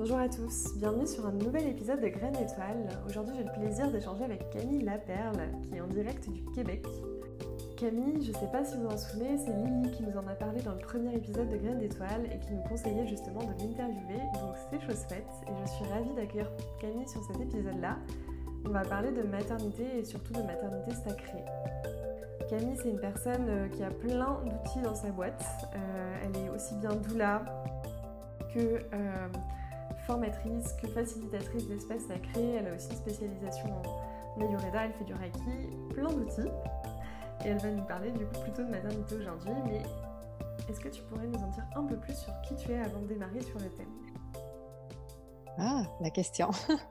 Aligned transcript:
Bonjour 0.00 0.16
à 0.16 0.30
tous, 0.30 0.78
bienvenue 0.78 1.06
sur 1.06 1.26
un 1.26 1.32
nouvel 1.32 1.68
épisode 1.68 2.00
de 2.00 2.08
Graines 2.08 2.32
d'étoiles. 2.32 2.88
Aujourd'hui 3.06 3.34
j'ai 3.36 3.44
le 3.44 3.52
plaisir 3.52 3.90
d'échanger 3.90 4.24
avec 4.24 4.48
Camille 4.48 4.80
Laperle 4.80 5.50
qui 5.62 5.76
est 5.76 5.82
en 5.82 5.88
direct 5.88 6.26
du 6.30 6.42
Québec. 6.54 6.86
Camille, 7.76 8.24
je 8.24 8.32
ne 8.32 8.36
sais 8.38 8.46
pas 8.50 8.64
si 8.64 8.76
vous 8.76 8.84
vous 8.84 8.94
en 8.94 8.96
souvenez, 8.96 9.36
c'est 9.36 9.52
Lily 9.52 9.90
qui 9.90 10.02
nous 10.04 10.16
en 10.16 10.26
a 10.26 10.32
parlé 10.32 10.62
dans 10.62 10.72
le 10.72 10.78
premier 10.78 11.14
épisode 11.14 11.50
de 11.50 11.56
Graines 11.58 11.80
d'étoiles 11.80 12.24
et 12.32 12.38
qui 12.38 12.54
nous 12.54 12.62
conseillait 12.62 13.06
justement 13.08 13.40
de 13.40 13.52
l'interviewer, 13.62 14.22
donc 14.40 14.56
c'est 14.70 14.80
chose 14.80 15.04
faite 15.06 15.28
et 15.46 15.52
je 15.66 15.70
suis 15.70 15.84
ravie 15.92 16.14
d'accueillir 16.14 16.50
Camille 16.80 17.06
sur 17.06 17.22
cet 17.24 17.38
épisode-là. 17.38 17.98
On 18.64 18.70
va 18.70 18.80
parler 18.80 19.10
de 19.10 19.22
maternité 19.24 19.98
et 19.98 20.04
surtout 20.06 20.32
de 20.32 20.40
maternité 20.40 20.92
sacrée. 20.92 21.44
Camille, 22.48 22.78
c'est 22.82 22.88
une 22.88 23.00
personne 23.00 23.46
euh, 23.50 23.68
qui 23.68 23.82
a 23.82 23.90
plein 23.90 24.40
d'outils 24.46 24.80
dans 24.82 24.94
sa 24.94 25.10
boîte. 25.10 25.44
Euh, 25.76 26.16
elle 26.24 26.42
est 26.42 26.48
aussi 26.48 26.74
bien 26.76 26.94
doula 26.96 27.44
que 28.54 28.58
euh, 28.58 29.28
formatrice 30.10 30.72
que 30.82 30.88
facilitatrice 30.88 31.68
d'espaces 31.68 32.06
sacrés. 32.06 32.54
Elle 32.54 32.66
a 32.66 32.74
aussi 32.74 32.90
une 32.90 32.96
spécialisation 32.96 33.68
en 34.36 34.40
Ayurveda, 34.40 34.86
elle 34.86 34.92
fait 34.92 35.04
du 35.04 35.14
Reiki, 35.14 35.40
plein 35.90 36.12
d'outils. 36.12 36.50
Et 37.44 37.48
elle 37.48 37.58
va 37.58 37.70
nous 37.70 37.84
parler 37.84 38.10
du 38.10 38.26
coup 38.26 38.40
plutôt 38.42 38.62
de 38.64 38.70
maternité 38.70 39.14
aujourd'hui. 39.14 39.52
Mais 39.66 39.82
est-ce 40.68 40.80
que 40.80 40.88
tu 40.88 41.02
pourrais 41.02 41.28
nous 41.28 41.38
en 41.38 41.48
dire 41.48 41.64
un 41.76 41.84
peu 41.84 41.96
plus 41.96 42.14
sur 42.14 42.32
qui 42.42 42.56
tu 42.56 42.72
es 42.72 42.78
avant 42.80 43.00
de 43.00 43.06
démarrer 43.06 43.40
sur 43.40 43.58
le 43.60 43.70
thème? 43.70 43.92
Ah, 45.58 45.84
la 46.00 46.10
question. 46.10 46.50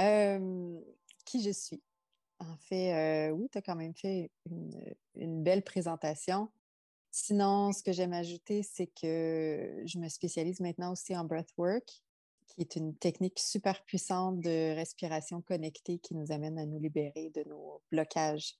Euh, 0.00 0.80
qui 1.24 1.40
je 1.40 1.50
suis? 1.50 1.80
En 2.40 2.56
fait, 2.56 3.28
euh, 3.28 3.30
oui, 3.30 3.48
tu 3.48 3.58
as 3.58 3.62
quand 3.62 3.76
même 3.76 3.94
fait 3.94 4.28
une 5.14 5.44
belle 5.44 5.62
présentation. 5.62 6.50
Sinon, 7.16 7.70
ce 7.70 7.84
que 7.84 7.92
j'aime 7.92 8.12
ajouter, 8.12 8.64
c'est 8.64 8.88
que 8.88 9.82
je 9.84 10.00
me 10.00 10.08
spécialise 10.08 10.58
maintenant 10.58 10.90
aussi 10.90 11.16
en 11.16 11.24
breathwork, 11.24 12.02
qui 12.48 12.60
est 12.60 12.74
une 12.74 12.92
technique 12.96 13.38
super 13.38 13.84
puissante 13.84 14.40
de 14.40 14.74
respiration 14.74 15.40
connectée 15.40 15.98
qui 15.98 16.16
nous 16.16 16.32
amène 16.32 16.58
à 16.58 16.66
nous 16.66 16.80
libérer 16.80 17.30
de 17.32 17.44
nos 17.48 17.80
blocages 17.92 18.56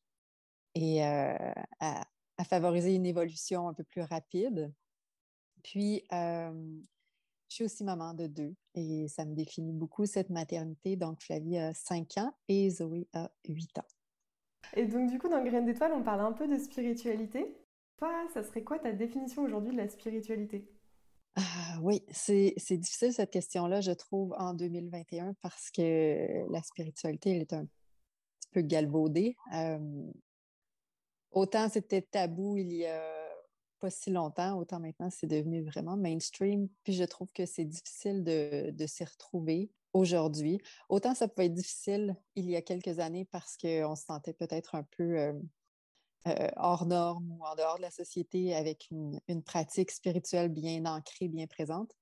et 0.77 1.05
euh, 1.05 1.35
à, 1.81 2.05
favoriser 2.49 2.95
une 2.95 3.07
évolution 3.07 3.67
un 3.67 3.75
peu 3.75 3.83
plus 3.83 4.03
rapide. 4.03 4.73
Puis, 5.65 6.05
euh, 6.13 6.79
je 7.49 7.55
suis 7.57 7.65
aussi 7.65 7.83
maman 7.83 8.15
de 8.15 8.29
deux 8.29 8.55
et 8.77 9.09
ça 9.09 9.25
me 9.25 9.35
définit 9.35 9.73
beaucoup 9.73 10.07
cette 10.07 10.31
maternité. 10.31 10.95
Donc, 10.95 11.21
Flavie 11.23 11.59
a 11.59 11.75
5 11.75 12.19
ans 12.19 12.33
et 12.47 12.71
Zoé 12.71 13.09
a 13.15 13.33
8 13.49 13.79
ans. 13.79 13.89
Et 14.77 14.87
donc, 14.87 15.11
du 15.11 15.19
coup, 15.19 15.29
dans 15.29 15.43
Graines 15.43 15.67
d'étoiles, 15.67 15.93
on 15.93 16.05
parle 16.05 16.21
un 16.21 16.33
peu 16.33 16.47
de 16.47 16.57
spiritualité. 16.57 17.64
Toi, 17.97 18.13
ça 18.33 18.43
serait 18.43 18.63
quoi 18.65 18.79
ta 18.79 18.93
définition 18.93 19.43
aujourd'hui 19.43 19.73
de 19.73 19.77
la 19.77 19.89
spiritualité? 19.89 20.69
Ah, 21.37 21.79
oui, 21.83 22.05
c'est 22.11 22.55
difficile 22.71 23.13
cette 23.13 23.31
question-là, 23.31 23.81
je 23.81 23.93
trouve, 23.93 24.35
en 24.39 24.55
2021 24.55 25.35
parce 25.41 25.71
que 25.71 26.51
la 26.51 26.63
spiritualité, 26.63 27.31
elle 27.31 27.43
est 27.43 27.53
un 27.53 27.65
petit 27.65 28.49
peu 28.53 28.61
galvaudée. 28.63 29.37
Autant 31.33 31.69
c'était 31.69 32.03
tabou 32.03 32.57
il 32.57 32.73
y 32.73 32.87
a 32.87 33.03
pas 33.81 33.91
si 33.91 34.11
longtemps, 34.11 34.57
autant 34.57 34.79
maintenant 34.79 35.11
c'est 35.11 35.27
devenu 35.27 35.65
vraiment 35.65 35.97
mainstream. 35.97 36.69
Puis 36.85 36.93
je 36.93 37.05
trouve 37.05 37.33
que 37.33 37.45
c'est 37.45 37.65
difficile 37.65 38.23
de, 38.23 38.71
de 38.71 38.87
s'y 38.87 39.05
retrouver 39.05 39.73
aujourd'hui. 39.93 40.61
Autant 40.89 41.15
ça 41.15 41.27
pouvait 41.27 41.47
être 41.47 41.55
difficile 41.55 42.17
il 42.37 42.49
y 42.49 42.55
a 42.55 42.63
quelques 42.63 43.01
années 43.01 43.25
parce 43.25 43.57
qu'on 43.57 43.97
se 43.97 44.05
sentait 44.05 44.33
peut-être 44.33 44.77
un 44.77 44.85
peu 44.97 45.35
euh, 46.27 46.49
hors 46.57 46.87
norme 46.87 47.31
ou 47.33 47.45
en 47.45 47.55
dehors 47.55 47.77
de 47.77 47.83
la 47.83 47.91
société 47.91 48.55
avec 48.55 48.89
une, 48.91 49.43
pratique 49.45 49.91
spirituelle 49.91 50.49
bien 50.49 50.87
ancrée, 50.87 51.29
bien 51.29 51.47
présente. 51.47 51.95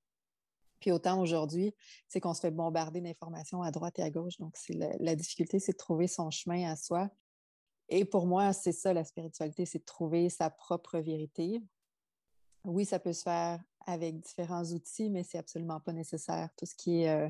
Puis 0.79 0.93
autant 0.93 1.21
aujourd'hui, 1.21 1.75
c'est 2.09 2.21
qu'on 2.21 2.35
se 2.35 2.41
fait 2.41 2.51
bombarder 2.51 3.01
d'informations 3.01 3.63
à 3.63 3.71
droite 3.71 3.99
et 3.99 4.03
à 4.03 4.11
gauche. 4.11 4.39
Donc, 4.39 4.57
c'est 4.57 4.75
la, 4.75 5.17
difficulté, 5.17 5.59
c'est 5.59 5.73
de 5.73 5.77
trouver 5.77 6.07
son 6.07 6.31
chemin 6.31 6.71
à 6.71 6.77
soi. 6.77 7.11
Et 7.89 8.05
pour 8.05 8.27
moi, 8.27 8.53
c'est 8.53 8.73
ça 8.73 8.93
la 8.93 9.05
spiritualité, 9.05 9.67
c'est 9.67 9.81
de 9.81 9.85
trouver 9.85 10.29
sa 10.29 10.51
propre 10.51 10.99
vérité. 10.99 11.61
Oui, 12.65 12.85
ça 12.85 13.01
peut 13.01 13.13
se 13.13 13.23
faire 13.23 13.61
avec 13.87 14.21
différents 14.21 14.65
outils, 14.65 15.11
mais 15.11 15.25
c'est 15.25 15.39
absolument 15.39 15.81
pas 15.81 15.93
nécessaire. 15.93 16.49
Tout 16.57 16.67
ce 16.67 16.77
qui 16.77 17.03
est 17.03 17.09
euh, 17.09 17.29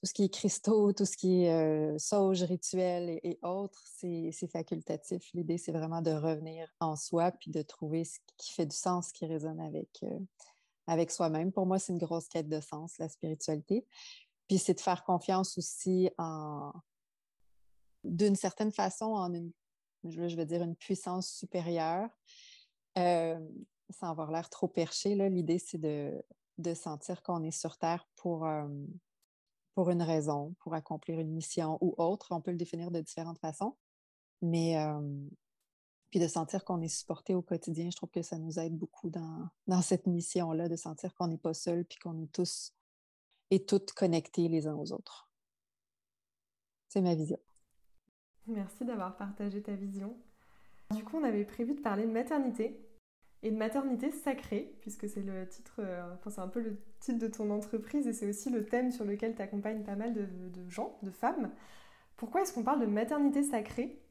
tout 0.00 0.06
ce 0.06 0.14
qui 0.14 0.24
est 0.24 0.28
cristaux, 0.28 0.92
tout 0.92 1.04
ce 1.04 1.16
qui 1.16 1.44
est 1.44 1.52
euh, 1.52 1.98
sauge, 1.98 2.42
rituel 2.44 3.18
et, 3.24 3.38
autres, 3.42 3.82
c'est 3.84 4.32
facultatif. 4.50 5.28
L'idée, 5.34 5.58
c'est 5.58 5.72
vraiment 5.72 6.02
de 6.02 6.12
revenir 6.12 6.68
en 6.78 6.94
soi 6.94 7.32
puis 7.32 7.50
de 7.50 7.62
trouver 7.62 8.04
ce 8.04 8.18
qui 8.36 8.52
fait 8.52 8.66
du 8.66 8.76
sens, 8.76 9.10
qui 9.10 9.26
résonne 9.26 9.58
avec, 9.58 9.88
euh, 10.04 10.18
avec 10.86 11.10
soi-même. 11.10 11.50
Pour 11.50 11.66
moi, 11.66 11.80
c'est 11.80 11.92
une 11.92 11.98
grosse 11.98 12.28
quête 12.28 12.48
de 12.48 12.60
sens, 12.60 12.96
la 12.98 13.08
spiritualité. 13.08 13.86
Puis 14.46 14.58
c'est 14.58 14.74
de 14.74 14.80
faire 14.80 15.02
confiance 15.02 15.58
aussi 15.58 16.08
en, 16.16 16.72
d'une 18.04 18.36
certaine 18.36 18.70
façon, 18.70 19.06
en 19.06 19.34
une, 19.34 19.50
je 20.04 20.36
veux 20.36 20.46
dire, 20.46 20.62
une 20.62 20.76
puissance 20.76 21.28
supérieure. 21.28 22.08
Euh, 22.98 23.38
sans 23.90 24.10
avoir 24.10 24.30
l'air 24.30 24.48
trop 24.48 24.68
perché, 24.68 25.14
l'idée, 25.14 25.58
c'est 25.58 25.78
de, 25.78 26.22
de 26.58 26.74
sentir 26.74 27.22
qu'on 27.22 27.42
est 27.42 27.50
sur 27.50 27.78
Terre 27.78 28.06
pour 28.16 28.46
pour 29.78 29.90
une 29.90 30.02
raison, 30.02 30.56
pour 30.58 30.74
accomplir 30.74 31.20
une 31.20 31.30
mission 31.30 31.78
ou 31.80 31.94
autre. 31.98 32.32
On 32.32 32.40
peut 32.40 32.50
le 32.50 32.56
définir 32.56 32.90
de 32.90 33.00
différentes 33.00 33.38
façons. 33.38 33.76
Mais 34.42 34.76
puis 36.10 36.18
de 36.18 36.26
sentir 36.26 36.64
qu'on 36.64 36.82
est 36.82 36.88
supporté 36.88 37.32
au 37.32 37.42
quotidien, 37.42 37.88
je 37.88 37.96
trouve 37.96 38.10
que 38.10 38.22
ça 38.22 38.38
nous 38.38 38.58
aide 38.58 38.76
beaucoup 38.76 39.08
dans, 39.08 39.48
dans 39.68 39.80
cette 39.80 40.08
mission-là, 40.08 40.68
de 40.68 40.74
sentir 40.74 41.14
qu'on 41.14 41.28
n'est 41.28 41.38
pas 41.38 41.54
seul 41.54 41.84
puis 41.84 41.96
qu'on 42.00 42.20
est 42.20 42.32
tous 42.32 42.74
et 43.52 43.64
toutes 43.64 43.92
connectés 43.92 44.48
les 44.48 44.66
uns 44.66 44.74
aux 44.74 44.90
autres. 44.90 45.30
C'est 46.88 47.00
ma 47.00 47.14
vision. 47.14 47.38
Merci 48.48 48.84
d'avoir 48.84 49.16
partagé 49.16 49.62
ta 49.62 49.76
vision. 49.76 50.16
Du 50.90 51.04
coup, 51.04 51.18
on 51.18 51.22
avait 51.22 51.44
prévu 51.44 51.76
de 51.76 51.80
parler 51.80 52.04
de 52.04 52.10
maternité 52.10 52.84
et 53.42 53.50
de 53.50 53.56
maternité 53.56 54.10
sacrée, 54.10 54.74
puisque 54.80 55.08
c'est 55.08 55.22
le 55.22 55.48
titre, 55.48 55.80
euh, 55.80 56.14
enfin 56.14 56.30
c'est 56.30 56.40
un 56.40 56.48
peu 56.48 56.60
le 56.60 56.80
titre 57.00 57.18
de 57.18 57.28
ton 57.28 57.50
entreprise 57.50 58.06
et 58.06 58.12
c'est 58.12 58.28
aussi 58.28 58.50
le 58.50 58.66
thème 58.66 58.90
sur 58.90 59.04
lequel 59.04 59.34
tu 59.36 59.42
accompagnes 59.42 59.84
pas 59.84 59.94
mal 59.94 60.12
de, 60.12 60.68
gens, 60.68 60.98
de 61.02 61.10
femmes. 61.10 61.50
Pourquoi 62.16 62.42
est-ce 62.42 62.52
qu'on 62.52 62.64
parle 62.64 62.80
de 62.80 62.86
maternité 62.86 63.42
sacrée? 63.44 64.02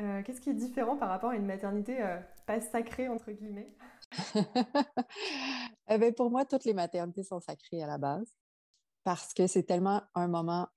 Euh, 0.00 0.22
Qu'est-ce 0.22 0.40
qui 0.40 0.50
est 0.50 0.54
différent 0.54 0.96
par 0.96 1.08
rapport 1.08 1.30
à 1.30 1.36
une 1.36 1.46
maternité 1.46 2.02
euh, 2.02 2.18
pas 2.46 2.60
sacrée, 2.60 3.08
entre 3.08 3.30
guillemets? 3.32 3.70
Eh 5.88 5.98
ben, 5.98 6.14
Pour 6.14 6.30
moi, 6.30 6.46
toutes 6.46 6.64
les 6.64 6.72
maternités 6.72 7.22
sont 7.22 7.40
sacrées 7.40 7.82
à 7.82 7.86
la 7.86 7.98
base, 7.98 8.34
parce 9.04 9.34
que 9.34 9.46
c'est 9.46 9.64
tellement 9.64 10.02
un 10.14 10.28
moment 10.28 10.68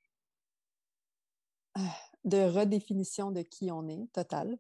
de 2.26 2.38
redéfinition 2.38 3.32
de 3.32 3.42
qui 3.42 3.72
on 3.72 3.88
est, 3.88 4.12
total. 4.12 4.58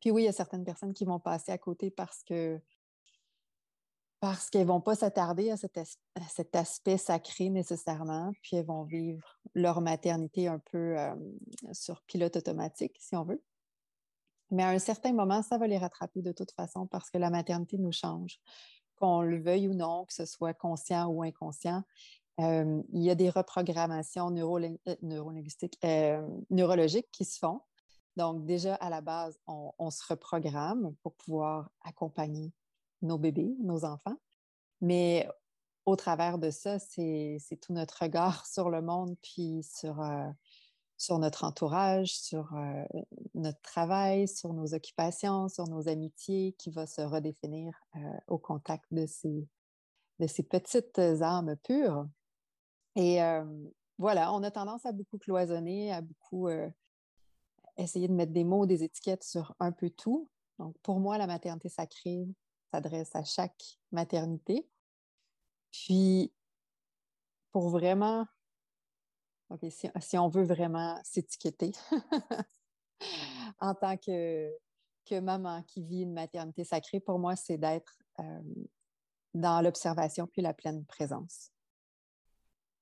Puis 0.00 0.10
oui, 0.10 0.22
il 0.22 0.26
y 0.26 0.28
a 0.28 0.32
certaines 0.32 0.64
personnes 0.64 0.94
qui 0.94 1.04
vont 1.04 1.18
passer 1.18 1.52
à 1.52 1.58
côté 1.58 1.90
parce 1.90 2.22
que 2.22 2.60
parce 4.20 4.50
qu'elles 4.50 4.62
ne 4.62 4.68
vont 4.68 4.80
pas 4.80 4.96
s'attarder 4.96 5.50
à 5.50 5.56
cet, 5.56 6.56
aspect 6.56 6.96
sacré 6.96 7.50
nécessairement, 7.50 8.32
puis 8.42 8.56
elles 8.56 8.66
vont 8.66 8.82
vivre 8.82 9.38
leur 9.54 9.80
maternité 9.80 10.48
un 10.48 10.58
peu 10.58 10.98
euh, 10.98 11.14
sur 11.72 12.02
pilote 12.02 12.36
automatique, 12.36 12.96
si 12.98 13.14
on 13.14 13.22
veut. 13.22 13.40
Mais 14.50 14.64
à 14.64 14.70
un 14.70 14.78
certain 14.78 15.12
moment, 15.12 15.42
ça 15.42 15.58
va 15.58 15.66
les 15.66 15.78
rattraper 15.78 16.22
de 16.22 16.32
toute 16.32 16.50
façon 16.52 16.86
parce 16.86 17.10
que 17.10 17.18
la 17.18 17.30
maternité 17.30 17.78
nous 17.78 17.92
change. 17.92 18.40
Qu'on 18.96 19.22
le 19.22 19.40
veuille 19.40 19.68
ou 19.68 19.74
non, 19.74 20.04
que 20.06 20.14
ce 20.14 20.24
soit 20.24 20.54
conscient 20.54 21.06
ou 21.06 21.22
inconscient, 21.22 21.84
euh, 22.40 22.82
il 22.92 23.02
y 23.02 23.10
a 23.10 23.14
des 23.14 23.30
reprogrammations 23.30 24.34
euh, 24.34 24.96
neurolinguistiques, 25.02 25.78
neurologiques 26.50 27.08
qui 27.12 27.24
se 27.24 27.38
font 27.38 27.60
donc, 28.18 28.44
déjà, 28.44 28.74
à 28.74 28.90
la 28.90 29.00
base, 29.00 29.38
on, 29.46 29.90
se 29.90 30.04
reprogramme 30.08 30.92
pour 31.02 31.14
pouvoir 31.14 31.70
accompagner 31.82 32.52
nos 33.00 33.16
bébés, 33.16 33.54
nos 33.60 33.84
enfants. 33.84 34.16
Mais 34.80 35.28
au 35.86 35.94
travers 35.94 36.38
de 36.38 36.50
ça, 36.50 36.80
c'est 36.80 37.38
tout 37.62 37.72
notre 37.72 38.02
regard 38.02 38.44
sur 38.52 38.70
le 38.70 38.82
monde, 38.82 39.14
puis 39.22 39.62
sur, 39.62 40.02
euh, 40.02 40.28
sur 40.96 41.20
notre 41.20 41.44
entourage, 41.44 42.18
sur 42.18 42.52
euh, 42.56 42.82
notre 43.34 43.60
travail, 43.60 44.26
sur 44.26 44.52
nos 44.52 44.74
occupations, 44.74 45.48
sur 45.48 45.68
nos 45.68 45.86
amitiés, 45.86 46.56
qui 46.58 46.70
va 46.70 46.88
se 46.88 47.02
redéfinir 47.02 47.72
euh, 47.94 48.00
au 48.26 48.38
contact 48.38 48.86
de 48.90 49.06
ces, 49.06 49.46
de 50.18 50.26
ces 50.26 50.42
petites 50.42 50.98
âmes 50.98 51.54
pures. 51.62 52.08
Et 52.96 53.20
voilà, 53.96 54.32
on 54.32 54.42
a 54.42 54.50
tendance 54.50 54.84
à 54.84 54.90
beaucoup 54.90 55.18
cloisonner, 55.18 55.92
à 55.92 56.00
beaucoup 56.00 56.48
essayer 57.78 58.08
de 58.08 58.12
mettre 58.12 58.32
des 58.32 58.44
mots, 58.44 58.66
des 58.66 58.82
étiquettes 58.82 59.24
sur 59.24 59.54
un 59.60 59.72
peu 59.72 59.88
tout. 59.90 60.28
Donc, 60.58 60.76
pour 60.82 60.98
moi, 60.98 61.16
la 61.16 61.26
maternité 61.26 61.68
sacrée 61.68 62.26
s'adresse 62.70 63.14
à 63.14 63.24
chaque 63.24 63.78
maternité. 63.92 64.68
Puis, 65.70 66.32
pour 67.52 67.70
vraiment, 67.70 68.26
OK, 69.50 69.64
si, 70.00 70.18
on 70.18 70.28
veut 70.28 70.44
vraiment 70.44 71.00
s'étiqueter 71.04 71.72
en 73.60 73.74
tant 73.74 73.96
que, 73.96 74.52
que 75.06 75.20
maman 75.20 75.62
qui 75.62 75.82
vit 75.82 76.02
une 76.02 76.12
maternité 76.12 76.64
sacrée, 76.64 77.00
pour 77.00 77.18
moi, 77.18 77.36
c'est 77.36 77.58
d'être 77.58 77.98
euh, 78.18 78.42
dans 79.34 79.62
l'observation 79.62 80.26
puis 80.26 80.42
la 80.42 80.52
pleine 80.52 80.84
présence. 80.84 81.52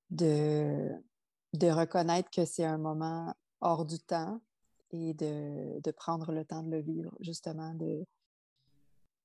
De, 0.08 0.92
de 1.52 1.68
reconnaître 1.68 2.30
que 2.30 2.44
c'est 2.44 2.64
un 2.64 2.78
moment 2.78 3.34
hors 3.60 3.84
du 3.84 3.98
temps 3.98 4.40
et 4.90 5.14
de, 5.14 5.80
de, 5.80 5.90
prendre 5.90 6.32
le 6.32 6.44
temps 6.44 6.62
de 6.62 6.70
le 6.70 6.80
vivre, 6.80 7.14
justement. 7.20 7.74
De... 7.74 8.04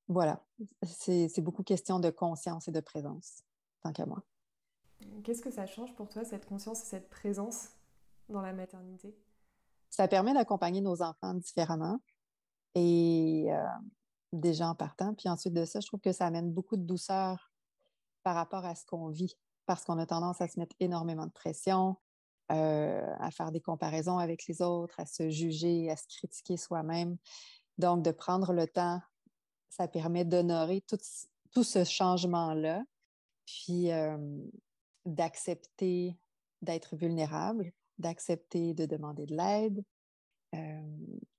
Voilà, 0.07 0.43
c'est 0.83 1.41
beaucoup 1.41 1.63
question 1.63 1.99
de 1.99 2.09
conscience 2.09 2.67
et 2.67 2.71
de 2.71 2.79
présence, 2.79 3.43
tant 3.81 3.91
qu'à 3.91 4.05
moi. 4.05 4.23
Qu'est-ce 5.23 5.41
que 5.41 5.51
ça 5.51 5.65
change 5.65 5.93
pour 5.95 6.09
toi, 6.09 6.23
cette 6.23 6.45
conscience 6.45 6.81
et 6.81 6.85
cette 6.85 7.09
présence 7.09 7.69
dans 8.29 8.41
la 8.41 8.53
maternité? 8.53 9.15
Ça 9.89 10.07
permet 10.07 10.33
d'accompagner 10.33 10.81
nos 10.81 11.01
enfants 11.01 11.33
différemment 11.33 11.99
et 12.75 13.47
euh, 13.49 13.65
déjà 14.31 14.69
en 14.69 14.75
partant. 14.75 15.13
Puis 15.13 15.29
ensuite 15.29 15.53
de 15.53 15.65
ça, 15.65 15.79
je 15.79 15.87
trouve 15.87 15.99
que 15.99 16.13
ça 16.13 16.25
amène 16.25 16.51
beaucoup 16.51 16.77
de 16.77 16.83
douceur 16.83 17.51
par 18.23 18.35
rapport 18.35 18.65
à 18.65 18.75
ce 18.75 18.85
qu'on 18.85 19.09
vit 19.09 19.35
parce 19.65 19.83
qu'on 19.83 19.97
a 19.99 20.05
tendance 20.05 20.41
à 20.41 20.47
se 20.47 20.59
mettre 20.59 20.75
énormément 20.79 21.25
de 21.25 21.31
pression, 21.31 21.97
euh, 22.51 23.15
à 23.19 23.31
faire 23.31 23.51
des 23.51 23.61
comparaisons 23.61 24.17
avec 24.17 24.45
les 24.47 24.61
autres, 24.61 24.99
à 24.99 25.05
se 25.05 25.29
juger, 25.29 25.89
à 25.89 25.95
se 25.95 26.07
critiquer 26.07 26.57
soi-même. 26.57 27.17
Donc, 27.77 28.03
de 28.03 28.11
prendre 28.11 28.51
le 28.53 28.67
temps, 28.67 28.99
ça 29.69 29.87
permet 29.87 30.25
d'honorer 30.25 30.81
tout, 30.81 31.63
ce 31.63 31.83
changement-là, 31.83 32.83
puis 33.45 33.91
euh, 33.91 34.17
d'accepter 35.05 36.17
d'être 36.61 36.95
vulnérable, 36.95 37.71
d'accepter 37.97 38.73
de 38.73 38.85
demander 38.85 39.25
de 39.25 39.35
l'aide, 39.35 39.83
euh, 40.53 40.81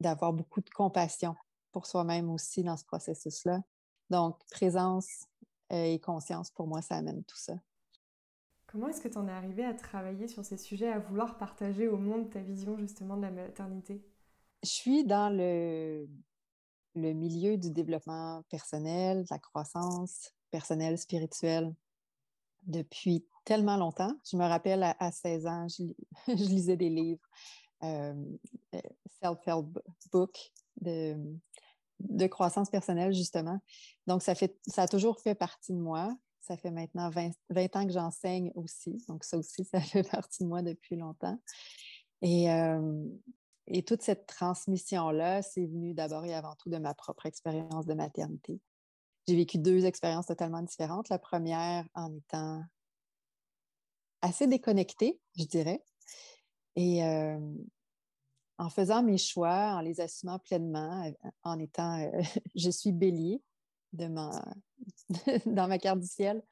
d'avoir 0.00 0.32
beaucoup 0.32 0.62
de 0.62 0.70
compassion 0.70 1.36
pour 1.72 1.86
soi-même 1.86 2.30
aussi 2.30 2.62
dans 2.62 2.76
ce 2.76 2.84
processus-là. 2.84 3.60
Donc, 4.08 4.38
présence 4.50 5.26
et 5.68 6.00
conscience, 6.00 6.50
pour 6.50 6.66
moi, 6.66 6.80
ça 6.80 6.96
amène 6.96 7.22
tout 7.24 7.36
ça. 7.36 7.54
Comment 8.72 8.88
est-ce 8.88 9.02
que 9.02 9.08
tu 9.08 9.18
en 9.18 9.28
es 9.28 9.32
arrivé 9.32 9.66
à 9.66 9.74
travailler 9.74 10.28
sur 10.28 10.46
ces 10.46 10.56
sujets, 10.56 10.88
à 10.88 10.98
vouloir 10.98 11.36
partager 11.36 11.88
au 11.88 11.98
monde 11.98 12.30
ta 12.30 12.40
vision 12.40 12.78
justement 12.78 13.18
de 13.18 13.22
la 13.22 13.30
maternité? 13.30 14.02
Je 14.62 14.70
suis 14.70 15.04
dans 15.04 15.28
le, 15.28 16.08
le 16.94 17.12
milieu 17.12 17.58
du 17.58 17.70
développement 17.70 18.42
personnel, 18.48 19.24
de 19.24 19.28
la 19.30 19.38
croissance 19.38 20.32
personnelle, 20.50 20.96
spirituelle 20.96 21.74
depuis 22.62 23.26
tellement 23.44 23.76
longtemps. 23.76 24.14
Je 24.30 24.38
me 24.38 24.44
rappelle 24.44 24.82
à, 24.82 25.12
16 25.12 25.46
ans, 25.46 25.66
je, 25.68 26.32
lisais 26.32 26.78
des 26.78 26.88
livres, 26.88 27.28
euh, 27.82 28.14
self-help 29.22 29.66
book 30.10 30.50
de, 30.80 31.14
de 32.00 32.26
croissance 32.26 32.70
personnelle, 32.70 33.12
justement. 33.12 33.60
Donc, 34.06 34.22
ça, 34.22 34.34
fait, 34.34 34.58
ça 34.66 34.84
a 34.84 34.88
toujours 34.88 35.20
fait 35.20 35.34
partie 35.34 35.74
de 35.74 35.78
moi. 35.78 36.16
Ça 36.42 36.56
fait 36.56 36.70
maintenant 36.70 37.08
20, 37.08 37.30
20 37.50 37.76
ans 37.76 37.86
que 37.86 37.92
j'enseigne 37.92 38.52
aussi. 38.54 39.02
Donc, 39.08 39.24
ça 39.24 39.38
aussi, 39.38 39.64
ça 39.72 39.80
fait 39.80 40.02
partie 40.02 40.42
de 40.42 40.48
moi 40.48 40.62
depuis 40.62 40.96
longtemps. 40.96 41.38
Et, 42.20 42.50
euh, 42.50 43.04
et 43.66 43.84
toute 43.84 44.02
cette 44.02 44.26
transmission-là, 44.26 45.42
c'est 45.42 45.66
venu 45.66 45.94
d'abord 45.94 46.24
et 46.24 46.34
avant 46.34 46.54
tout 46.56 46.68
de 46.68 46.78
ma 46.78 46.94
propre 46.94 47.26
expérience 47.26 47.86
de 47.86 47.94
maternité. 47.94 48.60
J'ai 49.28 49.36
vécu 49.36 49.58
deux 49.58 49.84
expériences 49.84 50.26
totalement 50.26 50.62
différentes. 50.62 51.08
La 51.08 51.18
première 51.18 51.86
en 51.94 52.12
étant 52.12 52.62
assez 54.20 54.48
déconnectée, 54.48 55.20
je 55.36 55.44
dirais. 55.44 55.82
Et 56.74 57.04
euh, 57.04 57.38
en 58.58 58.68
faisant 58.68 59.02
mes 59.02 59.18
choix, 59.18 59.74
en 59.74 59.80
les 59.80 60.00
assumant 60.00 60.38
pleinement, 60.40 61.12
en 61.44 61.58
étant, 61.58 62.00
euh, 62.00 62.22
je 62.56 62.70
suis 62.70 62.92
bélier, 62.92 63.42
de 63.92 64.08
dans 65.46 65.68
ma 65.68 65.78
carte 65.78 66.00
du 66.00 66.06
ciel. 66.06 66.42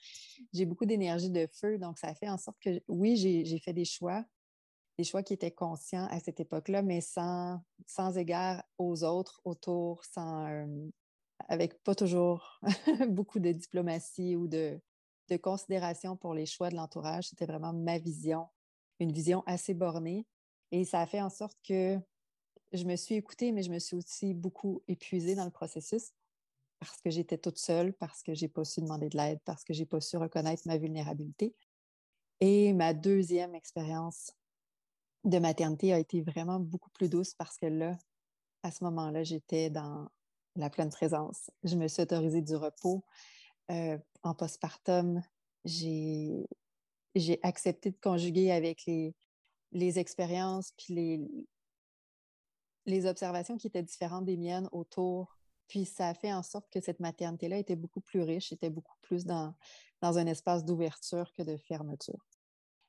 J'ai 0.53 0.67
beaucoup 0.67 0.87
d'énergie 0.87 1.31
de 1.31 1.49
feu, 1.53 1.79
donc 1.79 1.99
ça 1.99 2.15
fait 2.15 2.29
en 2.29 2.39
sorte 2.39 2.59
que, 2.61 2.81
oui, 2.89 3.17
j'ai 3.17 3.59
fait 3.59 3.73
des 3.73 3.85
choix, 3.85 4.25
des 4.99 5.05
choix 5.05 5.23
qui 5.23 5.33
étaient 5.33 5.51
conscients 5.51 6.07
à 6.11 6.21
cette 6.21 6.41
époque-là, 6.41 6.83
mais 6.83 7.01
sans, 7.01 7.61
sans 7.87 8.17
égard 8.17 8.63
aux 8.79 9.05
autres 9.05 9.41
autour, 9.45 10.05
sans, 10.05 10.47
euh, 10.49 10.89
avec 11.49 11.83
pas 11.83 11.95
toujours 11.95 12.61
beaucoup 13.09 13.41
de 13.41 13.53
diplomatie 13.53 14.37
ou 14.37 14.47
de, 14.47 14.81
de 15.29 15.37
considération 15.37 16.17
pour 16.17 16.35
les 16.35 16.47
choix 16.47 16.71
de 16.71 16.77
l'entourage. 16.77 17.29
C'était 17.29 17.47
vraiment 17.47 17.73
ma 17.73 17.99
vision, 17.99 18.47
une 18.99 19.13
vision 19.13 19.43
assez 19.47 19.75
bornée. 19.75 20.27
Et 20.73 20.85
ça 20.85 21.01
a 21.01 21.07
fait 21.07 21.21
en 21.21 21.31
sorte 21.31 21.59
que 21.67 21.99
je 22.73 22.85
me 22.85 22.95
suis 22.95 23.17
écoutée, 23.17 23.51
mais 23.51 23.63
je 23.63 23.71
me 23.71 23.79
suis 23.79 23.97
aussi 23.97 24.35
beaucoup 24.35 24.83
épuisée 24.87 25.35
dans 25.35 25.45
le 25.45 25.51
processus 25.51 26.13
parce 26.81 27.01
que 27.03 27.11
j'étais 27.11 27.39
toute 27.39 27.59
seule, 27.59 27.93
parce 27.93 28.23
que 28.23 28.35
j'ai 28.35 28.49
pas 28.49 28.65
su 28.65 28.81
demander 28.81 29.11
de 29.11 29.17
l'aide, 29.17 29.39
parce 29.45 29.65
que 29.65 29.75
j'ai 29.75 29.87
pas 29.87 30.01
su 30.01 30.17
reconnaître 30.17 30.63
ma 30.67 30.79
vulnérabilité. 30.79 31.55
Et 32.41 32.73
ma 32.73 32.95
deuxième 32.95 33.55
expérience 33.55 34.33
de 35.25 35.39
maternité 35.39 35.93
a 35.93 35.99
été 35.99 36.23
vraiment 36.23 36.59
beaucoup 36.59 36.89
plus 36.91 37.11
douce 37.11 37.35
parce 37.35 37.59
que 37.59 37.67
là, 37.67 37.99
à 38.63 38.71
ce 38.71 38.83
moment-là, 38.85 39.23
j'étais 39.23 39.69
dans 39.69 40.09
la 40.57 40.71
pleine 40.71 40.91
présence. 40.91 41.51
Je 41.65 41.77
me 41.77 41.87
suis 41.87 42.03
autorisée 42.03 42.41
du 42.41 42.57
repos. 42.57 43.05
Euh, 43.71 43.99
en 44.23 44.35
postpartum, 44.35 45.23
j'ai, 45.65 46.47
accepté 47.43 47.91
de 47.91 47.99
conjuguer 48.01 48.51
avec 48.51 48.87
les, 48.87 49.15
les 49.73 49.99
expériences 49.99 50.73
puis 50.79 50.95
les, 50.95 51.21
les 52.87 53.07
observations 53.07 53.59
qui 53.59 53.67
étaient 53.67 53.83
différentes 53.83 54.25
des 54.25 54.39
miennes 54.39 54.69
autour 54.73 55.40
puis 55.71 55.85
ça 55.85 56.09
a 56.09 56.15
fait 56.15 56.33
en 56.33 56.43
sorte 56.43 56.69
que 56.71 56.81
cette 56.81 56.99
maternité-là 56.99 57.57
était 57.57 57.77
beaucoup 57.77 58.01
plus 58.01 58.23
riche, 58.23 58.53
était 58.53 58.71
beaucoup 58.71 58.97
plus 59.03 59.25
dans, 59.25 59.55
dans 60.03 60.19
un 60.19 60.27
espace 60.27 60.65
d'ouverture 60.65 61.33
que 61.33 61.43
de 61.43 61.57
fermeture. 61.57 62.27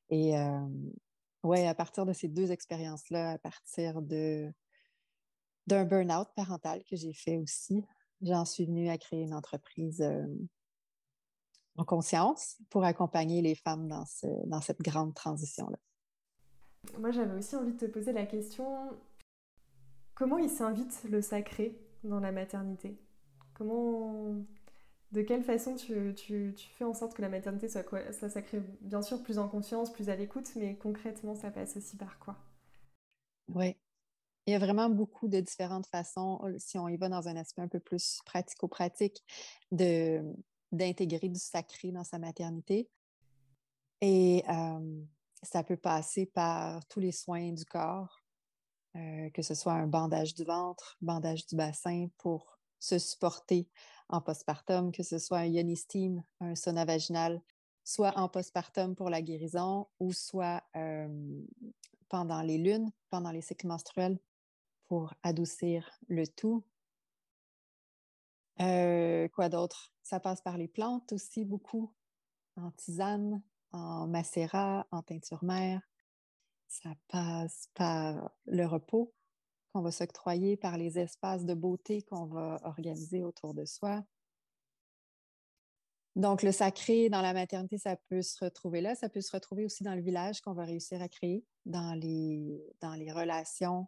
Et 0.09 0.35
euh, 0.35 0.67
ouais, 1.43 1.67
à 1.67 1.75
partir 1.75 2.07
de 2.07 2.11
ces 2.11 2.27
deux 2.27 2.51
expériences-là, 2.51 3.31
à 3.33 3.37
partir 3.37 4.01
d'un 4.01 4.51
burn-out 5.67 6.27
parental 6.35 6.83
que 6.83 6.95
j'ai 6.95 7.13
fait 7.13 7.37
aussi, 7.37 7.85
j'en 8.21 8.45
suis 8.45 8.65
venue 8.65 8.89
à 8.89 8.97
créer 8.97 9.21
une 9.21 9.35
entreprise 9.35 10.03
en 11.77 11.85
conscience 11.85 12.57
pour 12.71 12.83
accompagner 12.83 13.43
les 13.43 13.55
femmes 13.55 13.87
dans, 13.87 14.05
ce, 14.05 14.27
dans 14.47 14.59
cette 14.59 14.81
grande 14.81 15.13
transition-là. 15.13 15.77
Moi, 16.97 17.11
j'avais 17.11 17.37
aussi 17.37 17.55
envie 17.55 17.73
de 17.73 17.77
te 17.77 17.85
poser 17.85 18.11
la 18.11 18.25
question, 18.25 18.97
comment 20.15 20.39
il 20.39 20.49
s'invite 20.49 21.03
le 21.09 21.21
sacré? 21.21 21.79
Dans 22.03 22.19
la 22.19 22.31
maternité? 22.31 22.97
Comment, 23.53 24.35
de 25.11 25.21
quelle 25.21 25.43
façon 25.43 25.75
tu, 25.75 26.13
tu, 26.15 26.53
tu, 26.55 26.69
fais 26.69 26.85
en 26.85 26.93
sorte 26.93 27.13
que 27.13 27.21
la 27.21 27.29
maternité 27.29 27.67
soit 27.67 27.83
quoi 27.83 28.11
Ça, 28.13 28.29
ça 28.29 28.41
crée 28.41 28.61
bien 28.81 29.01
sûr 29.01 29.21
plus 29.21 29.37
en 29.37 29.47
confiance, 29.47 29.91
plus 29.91 30.09
à 30.09 30.15
l'écoute, 30.15 30.49
mais 30.55 30.75
concrètement, 30.75 31.35
ça 31.35 31.51
passe 31.51 31.77
aussi 31.77 31.97
par 31.97 32.17
quoi? 32.19 32.37
Oui. 33.49 33.75
Il 34.47 34.51
y 34.51 34.55
a 34.55 34.59
vraiment 34.59 34.89
beaucoup 34.89 35.27
de 35.27 35.39
différentes 35.39 35.85
façons, 35.87 36.39
euh, 36.43 36.55
si 36.57 36.77
on 36.79 36.87
y 36.87 36.97
va 36.97 37.09
dans 37.09 37.27
un 37.27 37.35
aspect 37.35 37.61
un 37.61 37.67
peu 37.67 37.79
plus 37.79 38.21
pratico-pratique, 38.25 39.23
d'intégrer 39.71 41.29
du 41.29 41.39
sacré 41.39 41.91
dans 41.91 42.03
sa 42.03 42.17
maternité. 42.17 42.89
Et 44.01 44.43
euh, 44.49 45.03
ça 45.43 45.63
peut 45.63 45.77
passer 45.77 46.25
par 46.25 46.85
tous 46.87 46.99
les 46.99 47.11
soins 47.11 47.51
du 47.51 47.65
corps, 47.65 48.20
euh, 48.95 49.29
que 49.29 49.41
ce 49.41 49.55
soit 49.55 49.73
un 49.73 49.87
bandage 49.87 50.35
du 50.35 50.43
ventre, 50.43 50.97
bandage 51.01 51.45
du 51.47 51.55
bassin 51.55 52.07
pour 52.17 52.59
se 52.79 52.99
supporter 52.99 53.69
en 54.09 54.21
postpartum, 54.21 54.91
que 54.91 55.03
ce 55.03 55.19
soit 55.19 55.39
un 55.39 55.45
yoni 55.45 55.77
steam, 55.77 56.23
un 56.41 56.55
sauna 56.55 56.83
vaginal, 56.83 57.41
soit 57.83 58.17
en 58.17 58.27
postpartum 58.27 58.95
pour 58.95 59.09
la 59.09 59.21
guérison 59.21 59.87
ou 59.99 60.11
soit 60.11 60.63
euh, 60.75 61.43
pendant 62.09 62.41
les 62.41 62.57
lunes, 62.57 62.91
pendant 63.09 63.31
les 63.31 63.41
cycles 63.41 63.67
menstruels 63.67 64.19
pour 64.85 65.13
adoucir 65.23 65.89
le 66.07 66.27
tout. 66.27 66.65
Euh, 68.59 69.29
quoi 69.29 69.47
d'autre? 69.47 69.93
Ça 70.03 70.19
passe 70.19 70.41
par 70.41 70.57
les 70.57 70.67
plantes 70.67 71.13
aussi 71.13 71.45
beaucoup, 71.45 71.93
en 72.57 72.71
tisane, 72.71 73.41
en 73.71 74.07
macérat, 74.07 74.85
en 74.91 75.01
teinture 75.01 75.43
mère, 75.43 75.81
ça 76.71 76.95
passe 77.09 77.67
par 77.73 78.31
le 78.45 78.65
repos 78.65 79.13
qu'on 79.73 79.81
va 79.81 79.91
s'octroyer, 79.91 80.55
par 80.55 80.77
les 80.77 80.97
espaces 80.97 81.45
de 81.45 81.53
beauté 81.53 82.01
qu'on 82.03 82.25
va 82.25 82.59
organiser 82.63 83.23
autour 83.23 83.53
de 83.53 83.65
soi. 83.65 84.03
Donc, 86.15 86.43
le 86.43 86.51
sacré 86.51 87.09
dans 87.09 87.21
la 87.21 87.33
maternité, 87.33 87.77
ça 87.77 87.97
peut 88.09 88.21
se 88.21 88.43
retrouver 88.43 88.81
là. 88.81 88.95
Ça 88.95 89.09
peut 89.09 89.21
se 89.21 89.31
retrouver 89.31 89.65
aussi 89.65 89.83
dans 89.83 89.95
le 89.95 90.01
village 90.01 90.41
qu'on 90.41 90.53
va 90.53 90.63
réussir 90.63 91.01
à 91.01 91.09
créer, 91.09 91.45
dans 91.65 91.93
les, 91.93 92.61
relations 92.81 93.87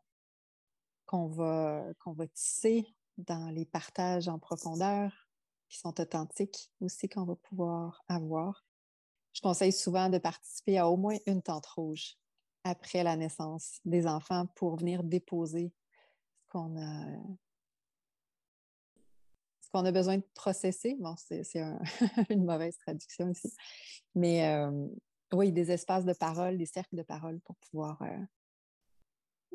qu'on 1.05 1.27
va, 1.27 1.85
qu'on 1.99 2.13
va 2.13 2.27
tisser 2.27 2.85
dans 3.17 3.49
les 3.49 3.65
partages 3.65 4.27
en 4.27 4.39
profondeur 4.39 5.29
qui 5.69 5.79
sont 5.79 5.99
authentiques 5.99 6.71
aussi 6.81 7.07
qu'on 7.07 7.25
va 7.25 7.35
pouvoir 7.35 8.03
avoir. 8.07 8.65
Je 9.33 9.41
conseille 9.41 9.73
souvent 9.73 10.09
de 10.09 10.17
participer 10.17 10.77
à 10.77 10.89
au 10.89 10.97
moins 10.97 11.17
une 11.25 11.41
tente 11.41 11.65
rouge 11.65 12.17
après 12.63 13.03
la 13.03 13.15
naissance 13.15 13.79
des 13.85 14.07
enfants 14.07 14.47
pour 14.55 14.77
venir 14.77 15.03
déposer 15.03 15.73
ce 16.37 16.47
qu'on 16.47 16.79
a, 16.81 17.05
ce 19.61 19.69
qu'on 19.71 19.85
a 19.85 19.91
besoin 19.91 20.17
de 20.17 20.27
processer. 20.33 20.95
Bon, 20.99 21.15
c'est, 21.17 21.43
une 22.29 22.45
mauvaise 22.45 22.77
traduction 22.77 23.29
ici. 23.29 23.53
Mais 24.15 24.47
euh, 24.47 24.87
oui, 25.33 25.51
des 25.51 25.71
espaces 25.71 26.05
de 26.05 26.13
parole, 26.13 26.57
des 26.57 26.65
cercles 26.65 26.95
de 26.95 27.03
parole 27.03 27.39
pour 27.41 27.55
pouvoir 27.57 28.01
euh, 28.01 28.25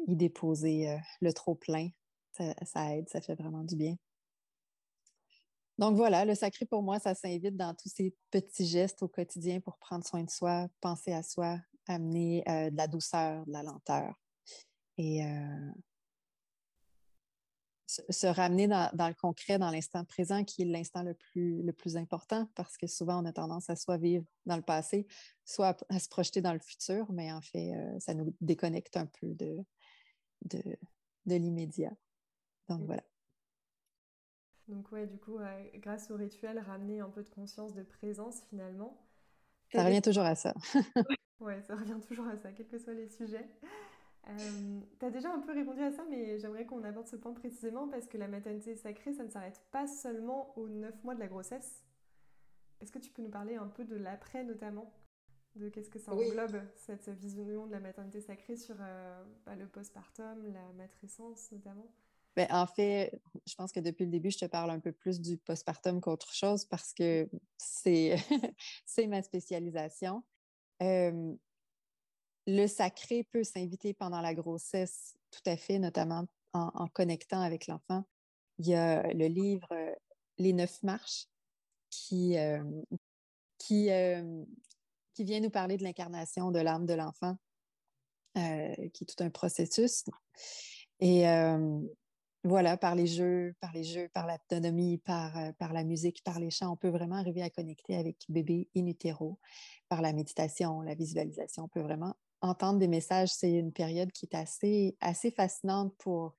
y 0.07 0.17
déposer 0.17 0.91
euh, 0.91 0.99
le 1.21 1.33
trop-plein. 1.33 1.89
Ça, 2.65 2.95
aide, 2.95 3.09
ça 3.09 3.21
fait 3.21 3.35
vraiment 3.35 3.65
du 3.65 3.75
bien. 3.75 3.97
Donc 5.77 5.97
voilà, 5.97 6.25
le 6.25 6.35
sacré 6.35 6.67
pour 6.67 6.83
moi, 6.83 6.99
ça 7.01 7.15
s'invite 7.15 7.57
dans 7.57 7.75
tous 7.75 7.89
ces 7.89 8.15
petits 8.31 8.67
gestes 8.67 9.03
au 9.03 9.09
quotidien 9.09 9.61
pour 9.61 9.77
prendre 9.79 10.05
soin 10.05 10.23
de 10.23 10.31
soi, 10.31 10.69
penser 10.81 11.13
à 11.13 11.23
soi, 11.23 11.59
amener 11.89 12.45
euh, 12.49 12.71
de 12.71 12.77
la 12.77 12.87
douceur, 12.87 13.45
de 13.47 13.53
la 13.53 13.63
lenteur. 13.63 14.15
Et 14.97 15.25
euh, 15.25 15.73
se, 17.87 18.27
ramener 18.27 18.69
dans, 18.69 18.91
le 18.93 19.15
concret, 19.15 19.59
dans 19.59 19.71
l'instant 19.71 20.05
présent, 20.05 20.45
qui 20.45 20.63
est 20.63 20.65
l'instant 20.67 21.03
le 21.03 21.15
plus, 21.15 21.63
le 21.63 21.73
plus 21.73 21.97
important, 21.97 22.49
parce 22.55 22.77
que 22.77 22.87
souvent, 22.87 23.23
on 23.23 23.27
a 23.27 23.33
tendance 23.33 23.71
à 23.71 23.77
soit 23.77 23.97
vivre 23.97 24.25
dans 24.47 24.57
le 24.57 24.63
passé, 24.63 25.07
soit 25.45 25.77
à, 25.89 25.99
se 25.99 26.09
projeter 26.09 26.41
dans 26.41 26.53
le 26.53 26.61
futur, 26.61 27.11
mais 27.11 27.33
en 27.33 27.41
fait, 27.41 27.75
euh, 27.75 27.99
ça 28.01 28.15
nous 28.15 28.35
déconnecte 28.41 28.97
un 28.97 29.07
peu 29.07 29.35
de, 29.35 29.65
de, 30.43 30.63
de 31.27 31.35
l'immédiat. 31.35 31.93
Donc, 32.69 32.83
voilà. 32.85 33.03
Donc, 34.69 34.93
ouais, 34.93 35.07
du 35.07 35.19
coup, 35.19 35.39
grâce 35.77 36.11
au 36.11 36.17
rituel, 36.17 36.59
ramener 36.59 37.01
un 37.01 37.09
peu 37.09 37.23
de 37.23 37.31
conscience 37.31 37.73
de 37.73 37.83
présence, 37.83 38.43
finalement. 38.51 39.08
Ça 39.73 39.85
revient 39.85 40.03
toujours 40.03 40.25
à 40.25 40.35
ça. 40.35 40.55
ouais, 41.41 41.61
ça 41.63 41.77
revient 41.77 42.01
toujours 42.07 42.27
à 42.27 42.37
ça, 42.37 42.53
quels 42.53 42.69
que 42.69 42.79
soient 42.79 42.95
les 42.95 43.09
sujets. 43.09 43.47
Euh, 44.29 44.81
tu 44.99 45.07
as 45.07 45.11
déjà 45.11 45.33
un 45.33 45.41
peu 45.41 45.53
répondu 45.53 45.83
à 45.83 45.91
ça, 45.91 46.05
mais 46.11 46.39
j'aimerais 46.39 46.67
qu'on 46.67 46.85
aborde 46.85 47.07
ce 47.07 47.17
point 47.17 47.33
précisément 47.33 47.89
parce 47.89 48.07
que 48.07 48.19
la 48.19 48.29
maternité 48.29 48.75
sacrée, 48.75 49.13
ça 49.15 49.25
ne 49.25 49.31
s'arrête 49.31 49.63
pas 49.71 49.87
seulement 49.87 50.53
aux 50.59 50.69
9 50.69 51.03
mois 51.05 51.15
de 51.15 51.21
la 51.21 51.29
grossesse. 51.29 51.85
Est-ce 52.81 52.93
que 52.93 52.99
tu 52.99 53.11
peux 53.11 53.23
nous 53.23 53.31
parler 53.31 53.57
un 53.57 53.69
peu 53.69 53.85
de 53.85 53.97
l'après 53.97 54.45
notamment? 54.45 54.93
De 55.57 55.69
qu'est-ce 55.71 55.91
que 55.91 55.99
ça 55.99 56.13
englobe, 56.13 56.61
cette 56.77 57.09
vision 57.09 57.67
de 57.67 57.73
la 57.73 57.81
maternité 57.81 58.21
sacrée 58.21 58.57
sur 58.57 58.77
euh, 58.81 59.25
bah, 59.47 59.57
le 59.57 59.67
postpartum, 59.67 60.53
la 60.53 60.73
matrescence 60.77 61.51
notamment? 61.51 61.91
Ben, 62.39 62.47
en 62.53 62.69
fait, 62.69 63.21
je 63.49 63.55
pense 63.57 63.73
que 63.73 63.81
depuis 63.81 64.05
le 64.05 64.13
début, 64.13 64.31
je 64.31 64.39
te 64.39 64.45
parle 64.45 64.71
un 64.71 64.79
peu 64.79 64.93
plus 64.93 65.21
du 65.21 65.39
postpartum 65.39 66.01
qu'autre 66.01 66.33
chose 66.33 66.65
parce 66.67 66.95
que 66.95 67.29
c'est 67.57 68.15
ma 69.09 69.23
spécialisation. 69.23 70.23
Euh, 70.81 71.35
le 72.47 72.67
sacré 72.69 73.25
peut 73.25 73.43
s'inviter 73.43 73.93
pendant 73.93 74.21
la 74.21 74.35
grossesse, 74.35 75.17
tout 75.33 75.51
à 75.51 75.57
fait, 75.57 75.81
notamment 75.81 76.27
en, 76.53 76.87
connectant 76.87 77.41
avec 77.41 77.67
l'enfant. 77.67 78.05
Il 78.61 78.69
y 78.69 78.75
a 78.77 79.13
le 79.13 79.27
livre 79.27 79.67
euh, 79.73 79.93
Les 80.39 80.53
neuf 80.53 80.81
marches 80.85 81.27
qui, 81.91 82.39
euh, 82.39 82.63
qui, 83.59 83.91
euh, 83.91 84.45
qui 85.13 85.25
vient 85.25 85.41
nous 85.41 85.51
parler 85.51 85.77
de 85.77 85.83
l'incarnation 85.83 86.53
de 86.53 86.61
l'âme 86.61 86.87
de 86.87 86.95
l'enfant, 86.95 87.37
qui 88.37 88.41
est 89.03 89.17
tout 89.17 89.25
un 89.25 89.31
processus. 89.31 90.05
Et 91.01 91.27
voilà, 92.49 92.77
par 92.77 92.95
les 92.95 93.07
jeux, 93.07 93.55
par 93.61 93.73
les 93.73 93.85
jeux, 93.85 94.09
par 94.13 94.27
l'autonomie, 94.27 94.99
par, 94.99 95.33
par 95.59 95.73
la 95.73 95.85
musique, 95.85 96.23
par 96.25 96.39
les 96.39 96.51
chants, 96.51 96.73
on 96.73 96.77
peut 96.77 96.89
vraiment 96.89 97.17
arriver 97.17 97.43
à 97.43 97.51
connecter 97.51 97.97
avec 97.97 98.17
bébé 98.29 98.69
in 98.77 98.87
utero. 98.87 99.39
Par 99.89 100.03
la 100.03 100.13
méditation, 100.13 100.81
la 100.83 100.95
visualisation, 100.95 101.65
on 101.65 101.69
peut 101.69 101.81
vraiment 101.81 102.15
entendre 102.41 102.79
des 102.79 102.89
messages, 102.89 103.31
c'est 103.31 103.53
une 103.53 103.73
période 103.73 104.13
qui 104.13 104.27
est 104.27 104.37
assez, 104.37 104.97
assez 105.01 105.31
fascinante 105.31 105.95
pour, 105.99 106.37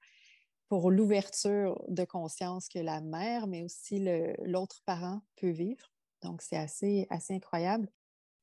pour 0.67 0.91
l'ouverture 0.91 1.81
de 1.87 2.05
conscience 2.05 2.69
que 2.69 2.79
la 2.79 3.01
mère, 3.01 3.47
mais 3.47 3.63
aussi 3.63 4.05
l'autre 4.39 4.81
parent 4.85 5.21
peut 5.35 5.49
vivre. 5.49 5.91
Donc, 6.21 6.41
c'est 6.41 6.57
assez, 6.57 7.07
assez 7.09 7.33
incroyable. 7.33 7.89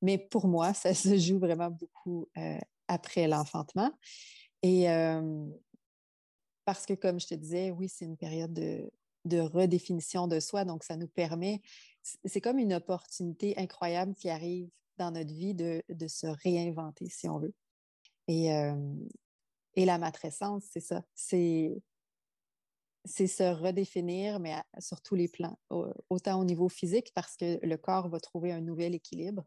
Mais 0.03 0.19
pour 0.19 0.49
moi, 0.49 0.75
ça 0.75 0.95
se 0.95 1.17
joue 1.17 1.39
vraiment 1.39 1.71
beaucoup 1.71 2.29
euh, 2.37 2.59
après 2.89 3.27
l'enfantement. 3.29 3.93
Et 4.63 4.91
euh, 4.91 5.47
parce 6.67 6.85
que, 6.85 6.95
comme 6.95 7.21
je 7.21 7.29
te 7.29 7.35
disais, 7.35 7.71
oui, 7.71 7.89
c'est 7.89 8.05
une 8.05 8.17
période 8.17 8.53
de, 8.53 8.91
redéfinition 9.41 10.27
de 10.27 10.41
soi. 10.41 10.65
Donc, 10.65 10.85
ça 10.85 10.97
nous 10.97 11.09
permet, 11.09 11.63
c'est 12.25 12.41
comme 12.41 12.59
une 12.59 12.75
opportunité 12.75 13.55
incroyable 13.57 14.15
qui 14.15 14.29
arrive 14.29 14.69
dans 14.99 15.13
notre 15.13 15.33
vie 15.33 15.55
de, 15.55 15.83
se 16.09 16.27
réinventer, 16.27 17.09
si 17.09 17.29
on 17.29 17.39
veut. 17.39 17.55
Et, 18.29 18.53
euh, 18.53 18.75
la 19.77 19.99
matrescence, 19.99 20.65
c'est 20.71 20.81
ça. 20.81 21.03
C'est 21.15 21.81
c'est 23.09 23.29
se 23.29 23.45
redéfinir, 23.45 24.41
mais 24.41 24.57
sur 24.81 25.01
tous 25.01 25.15
les 25.15 25.29
plans, 25.29 25.57
autant 26.11 26.41
au 26.41 26.45
niveau 26.45 26.69
physique, 26.69 27.13
parce 27.15 27.37
que 27.37 27.65
le 27.65 27.77
corps 27.77 28.09
va 28.09 28.19
trouver 28.19 28.51
un 28.51 28.61
nouvel 28.61 28.97
équilibre, 28.97 29.45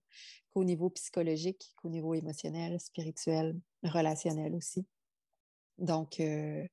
qu'au 0.52 0.64
niveau 0.64 0.90
psychologique, 0.92 1.74
qu'au 1.76 1.90
niveau 1.90 2.14
émotionnel, 2.14 2.80
spirituel, 2.80 3.60
relationnel 3.84 4.56
aussi. 4.56 4.88
Donc, 5.80 6.20
euh, 6.20 6.66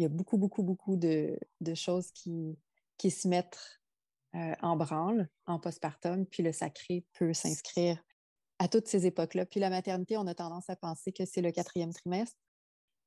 il 0.00 0.04
y 0.04 0.06
a 0.06 0.08
beaucoup, 0.08 0.38
beaucoup, 0.38 0.62
beaucoup 0.62 0.96
de, 0.96 1.38
choses 1.74 2.10
qui, 2.12 2.58
qui 2.96 3.10
se 3.10 3.28
mettent 3.28 3.82
euh, 4.34 4.54
en 4.62 4.74
branle 4.74 5.28
en 5.44 5.60
postpartum, 5.60 6.24
puis 6.24 6.42
le 6.42 6.52
sacré 6.52 7.04
peut 7.12 7.34
s'inscrire 7.34 8.02
à 8.58 8.66
toutes 8.66 8.88
ces 8.88 9.04
époques-là. 9.04 9.44
Puis 9.44 9.60
la 9.60 9.68
maternité, 9.68 10.16
on 10.16 10.26
a 10.26 10.34
tendance 10.34 10.70
à 10.70 10.76
penser 10.76 11.12
que 11.12 11.26
c'est 11.26 11.42
le 11.42 11.52
quatrième 11.52 11.92
trimestre 11.92 12.38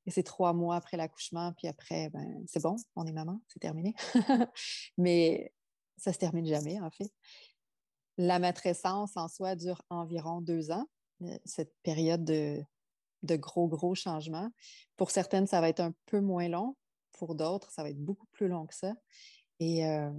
et 0.06 0.12
c'est 0.12 0.22
trois 0.22 0.54
mois 0.54 0.76
après 0.76 0.96
l'accouchement, 0.96 1.54
puis 1.54 1.68
après, 1.68 2.12
ben, 2.12 2.44
c'est 2.46 2.62
bon, 2.62 2.76
on 2.96 3.08
est 3.08 3.12
maman, 3.12 3.42
c'est 3.48 3.60
terminé. 3.60 3.96
Mais 5.00 5.52
ça 5.98 6.14
se 6.14 6.20
termine 6.20 6.46
jamais, 6.46 6.80
en 6.80 6.92
fait. 6.92 7.12
La 8.18 8.38
matrescence 8.38 9.18
en 9.18 9.28
soi 9.30 9.56
dure 9.56 9.82
environ 9.90 10.42
deux 10.42 10.70
ans, 10.70 10.86
euh, 11.24 11.40
cette 11.44 11.74
période 11.82 12.24
de, 12.24 12.64
de 13.24 13.36
gros, 13.36 13.68
gros 13.68 13.96
changements. 13.96 14.52
Pour 14.96 15.10
certaines, 15.10 15.48
ça 15.48 15.60
va 15.60 15.70
être 15.70 15.80
un 15.80 15.96
peu 16.06 16.20
moins 16.20 16.50
long. 16.50 16.76
Pour 17.14 17.36
d'autres, 17.36 17.72
ça 17.72 17.84
va 17.84 17.90
être 17.90 18.04
beaucoup 18.04 18.28
plus 18.32 18.48
long 18.48 18.66
que 18.66 18.76
ça. 18.76 18.94
Et 19.60 19.86
euh, 19.86 20.12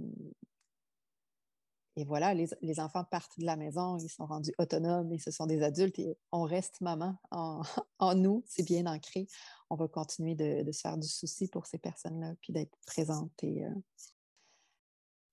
voilà, 2.03 2.33
les, 2.33 2.79
enfants 2.79 3.05
partent 3.05 3.39
de 3.39 3.45
la 3.45 3.55
maison, 3.55 3.97
ils 3.97 4.09
sont 4.09 4.25
rendus 4.25 4.53
autonomes 4.57 5.13
et 5.13 5.17
ce 5.17 5.31
sont 5.31 5.45
des 5.45 5.63
adultes 5.63 5.97
et 5.97 6.17
on 6.33 6.43
reste 6.43 6.81
maman 6.81 7.15
en, 7.31 7.61
nous, 8.15 8.43
c'est 8.47 8.65
bien 8.65 8.85
ancré. 8.85 9.27
On 9.69 9.75
va 9.75 9.87
continuer 9.87 10.35
de, 10.35 10.69
se 10.71 10.81
faire 10.81 10.97
du 10.97 11.07
souci 11.07 11.47
pour 11.47 11.65
ces 11.65 11.77
personnes-là, 11.77 12.33
puis 12.41 12.51
d'être 12.51 12.77
présente 12.85 13.31
et, 13.43 13.65
euh, 13.65 13.69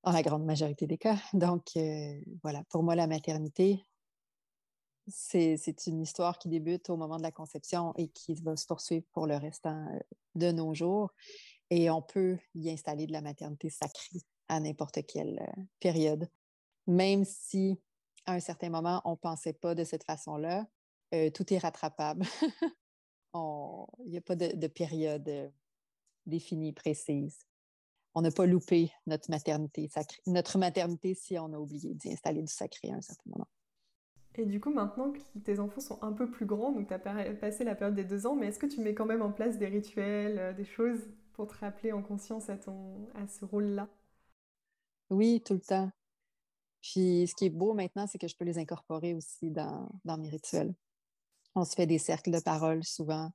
dans 0.04 0.12
la 0.12 0.22
grande 0.22 0.44
majorité 0.44 0.86
des 0.86 0.98
cas. 0.98 1.18
Donc, 1.32 1.76
euh, 1.76 2.20
voilà, 2.42 2.62
pour 2.70 2.84
moi, 2.84 2.94
la 2.94 3.08
maternité, 3.08 3.84
c'est 5.08 5.86
une 5.88 6.00
histoire 6.00 6.38
qui 6.38 6.48
débute 6.48 6.90
au 6.90 6.96
moment 6.96 7.16
de 7.16 7.22
la 7.22 7.32
conception 7.32 7.92
et 7.96 8.06
qui 8.08 8.34
va 8.34 8.56
se 8.56 8.66
poursuivre 8.66 9.04
pour 9.12 9.26
le 9.26 9.36
restant 9.36 9.84
de 10.36 10.52
nos 10.52 10.74
jours. 10.74 11.12
Et 11.72 11.88
on 11.88 12.02
peut 12.02 12.36
y 12.54 12.70
installer 12.70 13.06
de 13.06 13.12
la 13.12 13.22
maternité 13.22 13.70
sacrée 13.70 14.20
à 14.48 14.60
n'importe 14.60 15.06
quelle 15.06 15.40
période 15.80 16.28
même 16.86 17.24
si 17.24 17.80
à 18.26 18.34
un 18.34 18.40
certain 18.40 18.70
moment, 18.70 19.02
on 19.04 19.12
ne 19.12 19.16
pensait 19.16 19.52
pas 19.52 19.74
de 19.74 19.84
cette 19.84 20.04
façon-là, 20.04 20.66
euh, 21.14 21.30
tout 21.30 21.52
est 21.52 21.58
rattrapable. 21.58 22.24
Il 23.34 24.10
n'y 24.10 24.18
a 24.18 24.20
pas 24.20 24.36
de, 24.36 24.66
période 24.66 25.26
euh, 25.28 25.48
définie, 26.26 26.72
précise. 26.72 27.38
On 28.14 28.20
n'a 28.20 28.30
pas 28.30 28.44
loupé 28.44 28.92
notre 29.06 29.30
maternité, 29.30 29.88
notre 30.26 30.58
maternité 30.58 31.14
si 31.14 31.38
on 31.38 31.52
a 31.54 31.58
oublié 31.58 31.94
d'y 31.94 32.12
installer 32.12 32.42
du 32.42 32.52
sacré 32.52 32.90
à 32.90 32.96
un 32.96 33.00
certain 33.00 33.30
moment. 33.30 33.48
Et 34.34 34.44
du 34.44 34.60
coup, 34.60 34.70
maintenant 34.70 35.12
que 35.12 35.18
tes 35.40 35.58
enfants 35.60 35.80
sont 35.80 36.02
un 36.02 36.12
peu 36.12 36.30
plus 36.30 36.44
grands, 36.46 36.72
donc 36.72 36.88
tu 36.88 36.94
as 36.94 36.98
passé 36.98 37.64
la 37.64 37.74
période 37.74 37.94
des 37.94 38.04
deux 38.04 38.26
ans, 38.26 38.34
mais 38.34 38.48
est-ce 38.48 38.58
que 38.58 38.66
tu 38.66 38.80
mets 38.80 38.94
quand 38.94 39.06
même 39.06 39.22
en 39.22 39.32
place 39.32 39.58
des 39.58 39.66
rituels, 39.66 40.38
euh, 40.38 40.52
des 40.52 40.64
choses? 40.64 41.00
Pour 41.32 41.46
te 41.46 41.54
rappeler 41.54 41.92
en 41.92 42.02
conscience 42.02 42.48
à, 42.48 42.56
ton, 42.56 43.08
à 43.14 43.26
ce 43.26 43.44
rôle-là? 43.44 43.88
Oui, 45.10 45.42
tout 45.44 45.54
le 45.54 45.60
temps. 45.60 45.90
Puis 46.80 47.26
ce 47.28 47.34
qui 47.34 47.46
est 47.46 47.50
beau 47.50 47.74
maintenant, 47.74 48.06
c'est 48.06 48.18
que 48.18 48.28
je 48.28 48.36
peux 48.36 48.44
les 48.44 48.58
incorporer 48.58 49.14
aussi 49.14 49.50
dans, 49.50 49.88
mes 50.04 50.28
rituels. 50.28 50.74
On 51.54 51.64
se 51.64 51.74
fait 51.74 51.86
des 51.86 51.98
cercles 51.98 52.30
de 52.30 52.40
parole 52.40 52.82
souvent. 52.82 53.30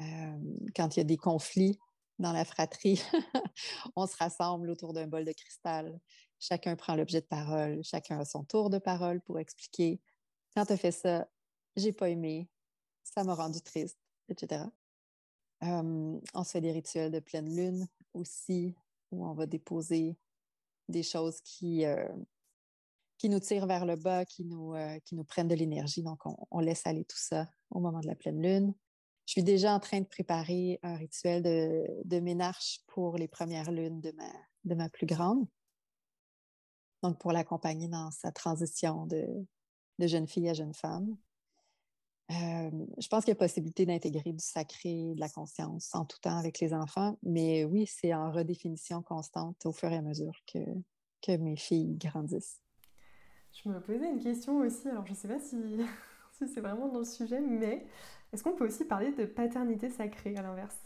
Euh, 0.00 0.38
quand 0.74 0.96
il 0.96 1.00
y 1.00 1.02
a 1.02 1.04
des 1.04 1.16
conflits 1.16 1.78
dans 2.18 2.32
la 2.32 2.44
fratrie, 2.44 3.00
on 3.96 4.06
se 4.06 4.16
rassemble 4.16 4.70
autour 4.70 4.92
d'un 4.92 5.06
bol 5.06 5.24
de 5.24 5.32
cristal. 5.32 6.00
Chacun 6.40 6.74
prend 6.74 6.96
l'objet 6.96 7.20
de 7.20 7.26
parole, 7.26 7.82
chacun 7.84 8.18
a 8.18 8.24
son 8.24 8.44
tour 8.44 8.70
de 8.70 8.78
parole 8.78 9.20
pour 9.20 9.38
expliquer 9.38 10.00
quand 10.54 10.66
tu 10.66 10.72
as 10.72 10.76
fait 10.76 10.92
ça, 10.92 11.28
j'ai 11.76 11.92
pas 11.92 12.08
aimé, 12.08 12.48
ça 13.02 13.24
m'a 13.24 13.34
rendu 13.34 13.60
triste, 13.60 13.98
etc. 14.28 14.64
on 15.64 16.44
se 16.44 16.50
fait 16.50 16.60
des 16.60 16.72
rituels 16.72 17.10
de 17.10 17.20
pleine 17.20 17.54
lune 17.54 17.86
aussi, 18.12 18.74
où 19.10 19.26
on 19.26 19.34
va 19.34 19.46
déposer 19.46 20.16
des 20.88 21.02
choses 21.02 21.40
qui, 21.40 21.84
qui 23.18 23.28
nous 23.28 23.40
tirent 23.40 23.66
vers 23.66 23.86
le 23.86 23.96
bas, 23.96 24.24
qui 24.24 24.44
nous, 24.44 24.74
qui 25.04 25.14
nous 25.14 25.24
prennent 25.24 25.48
de 25.48 25.54
l'énergie. 25.54 26.02
Donc, 26.02 26.20
on, 26.50 26.60
laisse 26.60 26.86
aller 26.86 27.04
tout 27.04 27.18
ça 27.18 27.48
au 27.70 27.80
moment 27.80 28.00
de 28.00 28.06
la 28.06 28.14
pleine 28.14 28.42
lune. 28.42 28.74
Je 29.26 29.32
suis 29.32 29.42
déjà 29.42 29.72
en 29.72 29.80
train 29.80 30.00
de 30.00 30.06
préparer 30.06 30.78
un 30.82 30.96
rituel 30.96 31.42
de, 31.42 31.86
de 32.04 32.20
ménarche 32.20 32.80
pour 32.86 33.16
les 33.16 33.28
premières 33.28 33.72
lunes 33.72 34.00
de 34.00 34.12
ma, 34.12 34.30
de 34.64 34.74
ma 34.74 34.88
plus 34.88 35.06
grande. 35.06 35.46
Donc, 37.02 37.18
pour 37.18 37.32
l'accompagner 37.32 37.88
dans 37.88 38.10
sa 38.10 38.32
transition 38.32 39.06
de, 39.06 39.26
de 39.98 40.06
jeune 40.06 40.26
fille 40.26 40.48
à 40.48 40.54
jeune 40.54 40.74
femme. 40.74 41.16
Euh, 42.30 42.70
je 42.98 43.08
pense 43.08 43.24
qu'il 43.24 43.32
y 43.32 43.36
a 43.36 43.38
possibilité 43.38 43.84
d'intégrer 43.84 44.32
du 44.32 44.42
sacré, 44.42 45.14
de 45.14 45.20
la 45.20 45.28
conscience 45.28 45.94
en 45.94 46.06
tout 46.06 46.18
temps 46.20 46.38
avec 46.38 46.58
les 46.60 46.72
enfants, 46.72 47.18
mais 47.22 47.64
oui, 47.64 47.86
c'est 47.86 48.14
en 48.14 48.32
redéfinition 48.32 49.02
constante 49.02 49.66
au 49.66 49.72
fur 49.72 49.90
et 49.90 49.96
à 49.96 50.02
mesure 50.02 50.34
que, 50.50 50.58
que 51.20 51.36
mes 51.36 51.56
filles 51.56 51.96
grandissent. 51.96 52.60
Je 53.52 53.68
me 53.68 53.80
posais 53.80 54.08
une 54.08 54.20
question 54.20 54.58
aussi, 54.58 54.88
alors 54.88 55.04
je 55.06 55.12
ne 55.12 55.16
sais 55.16 55.28
pas 55.28 55.38
si, 55.38 55.56
si 56.32 56.48
c'est 56.48 56.60
vraiment 56.60 56.88
dans 56.88 57.00
le 57.00 57.04
sujet, 57.04 57.40
mais 57.40 57.86
est-ce 58.32 58.42
qu'on 58.42 58.56
peut 58.56 58.66
aussi 58.66 58.84
parler 58.84 59.12
de 59.12 59.26
paternité 59.26 59.90
sacrée 59.90 60.34
à 60.36 60.42
l'inverse? 60.42 60.78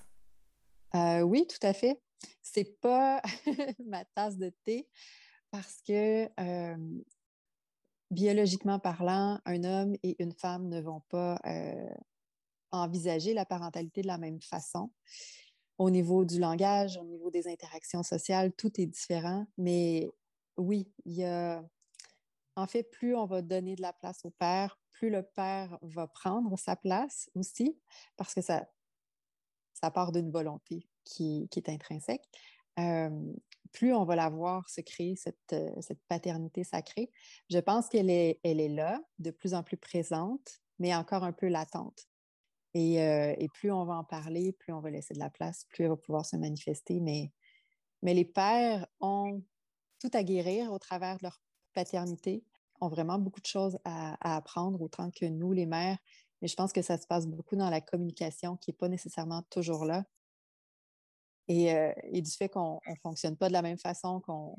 Euh, 0.95 1.21
oui, 1.23 1.47
tout 1.47 1.64
à 1.66 1.73
fait. 1.73 2.00
C'est 2.42 2.80
pas 2.80 3.23
ma 3.87 4.04
tasse 4.04 4.37
de 4.37 4.52
thé 4.64 4.88
parce 5.50 5.80
que 5.87 6.25
euh, 6.40 6.76
biologiquement 8.11 8.79
parlant, 8.79 9.41
un 9.45 9.65
homme 9.65 9.95
et 10.03 10.23
une 10.23 10.33
femme 10.33 10.69
ne 10.69 10.81
vont 10.81 11.03
pas 11.09 11.41
envisager 12.71 13.35
la 13.35 13.45
parentalité 13.45 14.03
de 14.03 14.07
la 14.07 14.19
même 14.19 14.41
façon. 14.41 14.91
Au 15.79 15.91
niveau 15.91 16.25
du 16.25 16.41
langage, 16.41 16.97
au 16.97 17.05
niveau 17.05 17.31
des 17.31 17.47
interactions 17.49 18.03
sociales, 18.03 18.53
tout 18.53 18.81
est 18.81 18.87
différent. 18.87 19.47
Mais 19.57 20.11
oui, 20.57 20.91
il 21.05 21.15
y 21.15 21.25
a. 21.25 21.62
En 22.57 22.67
fait, 22.67 22.83
plus 22.83 23.15
on 23.15 23.27
va 23.27 23.41
donner 23.41 23.77
de 23.77 23.83
la 23.83 23.93
place 23.93 24.25
au 24.25 24.31
père, 24.31 24.81
plus 24.91 25.11
le 25.11 25.23
père 25.23 25.79
va 25.83 26.09
prendre 26.09 26.59
sa 26.59 26.75
place 26.75 27.31
aussi, 27.37 27.79
parce 28.17 28.35
que 28.35 28.41
ça, 28.41 28.67
ça 29.75 29.93
part 29.93 30.11
d'une 30.11 30.33
volonté 30.33 30.88
qui, 31.05 31.49
est 31.55 31.69
intrinsèque. 31.69 32.29
Plus 33.72 33.94
on 33.94 34.04
va 34.04 34.16
la 34.16 34.28
voir 34.28 34.68
se 34.68 34.80
créer 34.80 35.14
euh, 35.52 35.70
cette, 35.80 36.00
paternité 36.08 36.64
sacrée. 36.64 37.10
Je 37.50 37.58
pense 37.58 37.88
qu'elle 37.88 38.10
est, 38.10 38.40
elle 38.42 38.60
est 38.60 38.68
là, 38.68 39.00
de 39.18 39.30
plus 39.30 39.54
en 39.54 39.62
plus 39.62 39.76
présente, 39.76 40.60
mais 40.78 40.94
encore 40.94 41.25
un 41.25 41.32
peu 41.32 41.48
latente. 41.48 42.08
Et, 42.75 43.02
euh, 43.02 43.34
plus 43.54 43.72
on 43.72 43.84
va 43.84 43.94
en 43.94 44.04
parler, 44.04 44.52
plus 44.52 44.72
on 44.72 44.80
va 44.80 44.90
laisser 44.90 45.14
de 45.14 45.18
la 45.18 45.30
place, 45.30 45.64
plus 45.70 45.84
elle 45.84 45.90
va 45.90 45.96
pouvoir 45.96 46.26
se 46.26 46.37
manifester. 46.37 47.00
Mais, 47.00 47.32
mais 48.02 48.14
les 48.14 48.25
pères 48.25 48.87
ont 49.00 49.42
tout 50.00 50.10
à 50.12 50.22
guérir 50.22 50.72
au 50.72 50.78
travers 50.78 51.16
de 51.18 51.25
leur 51.25 51.40
paternité, 51.75 52.44
ont 52.80 52.88
vraiment 52.88 53.18
beaucoup 53.18 53.40
de 53.40 53.46
choses 53.46 53.78
à, 53.84 54.37
apprendre, 54.37 54.80
autant 54.80 55.10
que 55.10 55.26
nous, 55.26 55.52
les 55.52 55.66
mères. 55.66 55.98
Mais 56.40 56.48
je 56.48 56.54
pense 56.54 56.72
que 56.72 56.82
ça 56.82 56.98
se 56.98 57.06
passe 57.06 57.26
beaucoup 57.26 57.56
dans 57.56 57.70
la 57.70 57.80
communication 57.80 58.56
qui 58.56 58.70
n'est 58.70 58.76
pas 58.76 58.88
nécessairement 58.88 59.42
toujours 59.50 59.84
là. 59.84 60.04
Euh, 61.50 61.93
et, 62.02 62.23
du 62.23 62.31
fait 62.31 62.49
qu'on 62.49 62.81
ne 62.87 62.95
fonctionne 63.02 63.37
pas 63.37 63.49
de 63.49 63.52
la 63.52 63.62
même 63.62 63.78
façon, 63.78 64.21
qu'on 64.21 64.57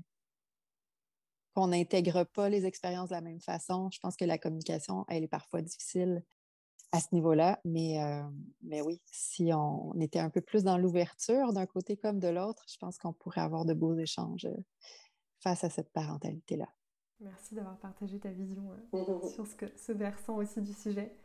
qu'on 1.55 1.67
n'intègre 1.67 2.23
pas 2.25 2.47
les 2.47 2.65
expériences 2.65 3.09
de 3.09 3.15
la 3.15 3.21
même 3.21 3.41
façon. 3.41 3.89
Je 3.91 3.99
pense 3.99 4.15
que 4.15 4.25
la 4.25 4.37
communication, 4.37 5.05
elle 5.07 5.23
est 5.23 5.27
parfois 5.27 5.61
difficile 5.61 6.23
à 6.91 6.99
ce 6.99 7.07
niveau-là. 7.11 7.59
Mais, 7.65 8.01
euh, 8.03 8.23
mais 8.61 8.81
oui, 8.81 9.01
si 9.05 9.51
on 9.53 9.99
était 9.99 10.19
un 10.19 10.29
peu 10.29 10.41
plus 10.41 10.63
dans 10.63 10.77
l'ouverture 10.77 11.51
d'un 11.53 11.65
côté 11.65 11.97
comme 11.97 12.19
de 12.19 12.27
l'autre, 12.27 12.63
je 12.71 12.77
pense 12.77 12.97
qu'on 12.97 13.13
pourrait 13.13 13.41
avoir 13.41 13.65
de 13.65 13.73
beaux 13.73 13.97
échanges 13.97 14.45
euh, 14.45 14.63
face 15.39 15.63
à 15.63 15.69
cette 15.69 15.91
parentalité-là. 15.91 16.67
Merci 17.19 17.55
d'avoir 17.55 17.77
partagé 17.79 18.19
ta 18.19 18.29
vision 18.31 18.71
sur 19.33 19.45
ce, 19.47 19.55
ce 19.75 19.91
versant 19.91 20.37
aussi 20.37 20.61
du 20.61 20.73
sujet. 20.73 21.15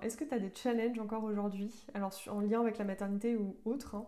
Est-ce 0.00 0.16
que 0.16 0.24
tu 0.24 0.32
as 0.32 0.38
des 0.38 0.54
challenges 0.54 0.98
encore 1.00 1.24
aujourd'hui, 1.24 1.86
alors 1.94 2.12
en 2.28 2.40
lien 2.40 2.60
avec 2.60 2.78
la 2.78 2.84
maternité 2.84 3.36
ou 3.36 3.56
autre, 3.64 3.96
hein, 3.96 4.06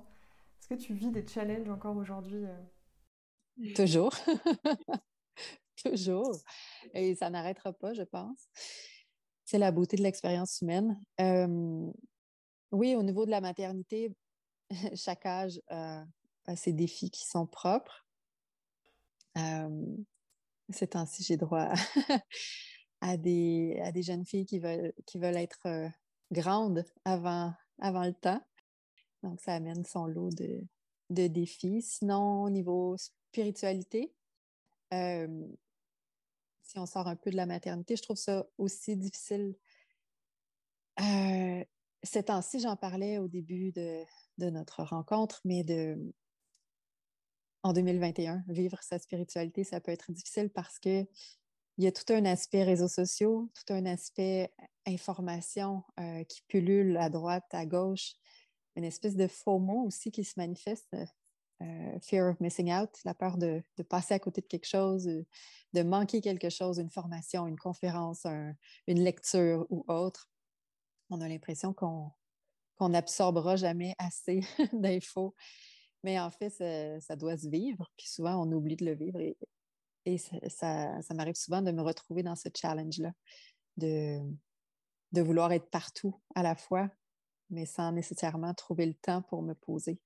est-ce 0.62 0.68
que 0.68 0.74
tu 0.74 0.94
vis 0.94 1.10
des 1.10 1.26
challenges 1.26 1.68
encore 1.68 1.96
aujourd'hui 1.96 2.44
euh? 2.44 3.74
Toujours. 3.74 4.14
Toujours. 5.84 6.38
Et 6.94 7.16
ça 7.16 7.30
n'arrêtera 7.30 7.72
pas, 7.72 7.92
je 7.94 8.04
pense. 8.04 8.48
C'est 9.44 9.58
la 9.58 9.72
beauté 9.72 9.96
de 9.96 10.02
l'expérience 10.02 10.60
humaine. 10.60 11.00
oui, 12.70 12.94
au 12.94 13.02
niveau 13.02 13.26
de 13.26 13.30
la 13.32 13.40
maternité, 13.40 14.14
chaque 14.94 15.26
âge 15.26 15.60
a 15.68 16.06
ses 16.54 16.72
défis 16.72 17.10
qui 17.10 17.26
sont 17.26 17.48
propres. 17.48 18.06
ces 19.34 20.86
temps-ci, 20.86 21.24
j'ai 21.24 21.36
droit 21.36 21.72
à, 23.00 23.16
des, 23.16 23.80
à 23.82 23.90
des 23.90 24.02
jeunes 24.04 24.24
filles 24.24 24.46
qui 24.46 24.60
veulent, 24.60 24.92
qui 25.06 25.18
veulent 25.18 25.36
être 25.36 25.66
euh, 25.66 25.88
grandes 26.30 26.84
avant, 27.04 27.52
avant 27.80 28.04
le 28.04 28.14
temps. 28.14 28.40
Donc, 29.22 29.40
ça 29.40 29.54
amène 29.54 29.84
son 29.84 30.06
lot 30.06 30.30
de, 30.30 30.62
défis. 31.10 31.82
Sinon, 31.82 32.42
au 32.42 32.50
niveau 32.50 32.96
spiritualité, 32.96 34.12
euh, 34.92 35.46
si 36.62 36.78
on 36.78 36.86
sort 36.86 37.06
un 37.06 37.16
peu 37.16 37.30
de 37.30 37.36
la 37.36 37.46
maternité, 37.46 37.96
je 37.96 38.02
trouve 38.02 38.16
ça 38.16 38.46
aussi 38.56 38.96
difficile. 38.96 39.54
Euh, 41.00 41.64
ces 42.02 42.22
temps-ci, 42.24 42.60
j'en 42.60 42.76
parlais 42.76 43.18
au 43.18 43.28
début 43.28 43.72
de, 43.72 44.04
notre 44.38 44.82
rencontre, 44.82 45.40
mais 45.44 45.62
de, 45.62 46.12
en 47.62 47.72
2021, 47.72 48.42
vivre 48.48 48.78
sa 48.82 48.98
spiritualité, 48.98 49.64
ça 49.64 49.80
peut 49.80 49.92
être 49.92 50.10
difficile 50.10 50.50
parce 50.50 50.78
que 50.78 51.06
il 51.78 51.84
y 51.84 51.86
a 51.86 51.92
tout 51.92 52.12
un 52.12 52.24
aspect 52.26 52.64
réseaux 52.64 52.88
sociaux, 52.88 53.50
tout 53.54 53.72
un 53.72 53.86
aspect 53.86 54.52
information 54.86 55.82
euh, 55.98 56.22
qui 56.24 56.42
pullule 56.48 56.96
à 56.98 57.08
droite, 57.08 57.46
à 57.52 57.64
gauche, 57.64 58.14
une 58.76 58.84
espèce 58.84 59.16
de 59.16 59.26
faux 59.26 59.58
mot 59.58 59.84
aussi 59.86 60.10
qui 60.10 60.24
se 60.24 60.34
manifeste, 60.36 60.88
euh, 60.94 61.06
euh, 61.62 61.98
fear 62.00 62.30
of 62.30 62.40
missing 62.40 62.72
out, 62.72 62.90
la 63.04 63.14
peur 63.14 63.36
de, 63.36 63.62
passer 63.88 64.14
à 64.14 64.18
côté 64.18 64.40
de 64.40 64.46
quelque 64.46 64.66
chose, 64.66 65.04
de 65.04 65.82
manquer 65.82 66.20
quelque 66.20 66.50
chose, 66.50 66.78
une 66.78 66.90
formation, 66.90 67.46
une 67.46 67.58
conférence, 67.58 68.26
une 68.86 69.00
lecture 69.00 69.66
ou 69.70 69.84
autre. 69.86 70.28
On 71.10 71.20
a 71.20 71.28
l'impression 71.28 71.72
qu'on 71.72 72.10
n'absorbera 72.80 73.56
jamais 73.56 73.94
assez 73.98 74.40
d'infos. 74.72 75.34
Mais 76.02 76.18
en 76.18 76.30
fait, 76.30 76.50
ça, 77.00 77.14
doit 77.14 77.36
se 77.36 77.48
vivre, 77.48 77.92
puis 77.96 78.08
souvent 78.08 78.44
on 78.44 78.50
oublie 78.50 78.74
de 78.74 78.84
le 78.84 78.94
vivre. 78.94 79.20
Et, 80.04 80.18
ça, 80.18 81.00
ça, 81.00 81.14
m'arrive 81.14 81.36
souvent 81.36 81.62
de 81.62 81.70
me 81.70 81.82
retrouver 81.82 82.24
dans 82.24 82.34
ce 82.34 82.48
challenge-là, 82.52 83.12
de, 83.76 84.18
de 85.12 85.20
vouloir 85.20 85.52
être 85.52 85.70
partout 85.70 86.20
à 86.34 86.42
la 86.42 86.56
fois, 86.56 86.90
mais 87.52 87.66
sans 87.66 87.92
nécessairement 87.92 88.54
trouver 88.54 88.86
le 88.86 88.94
temps 88.94 89.22
pour 89.22 89.42
me 89.42 89.54
poser 89.54 90.00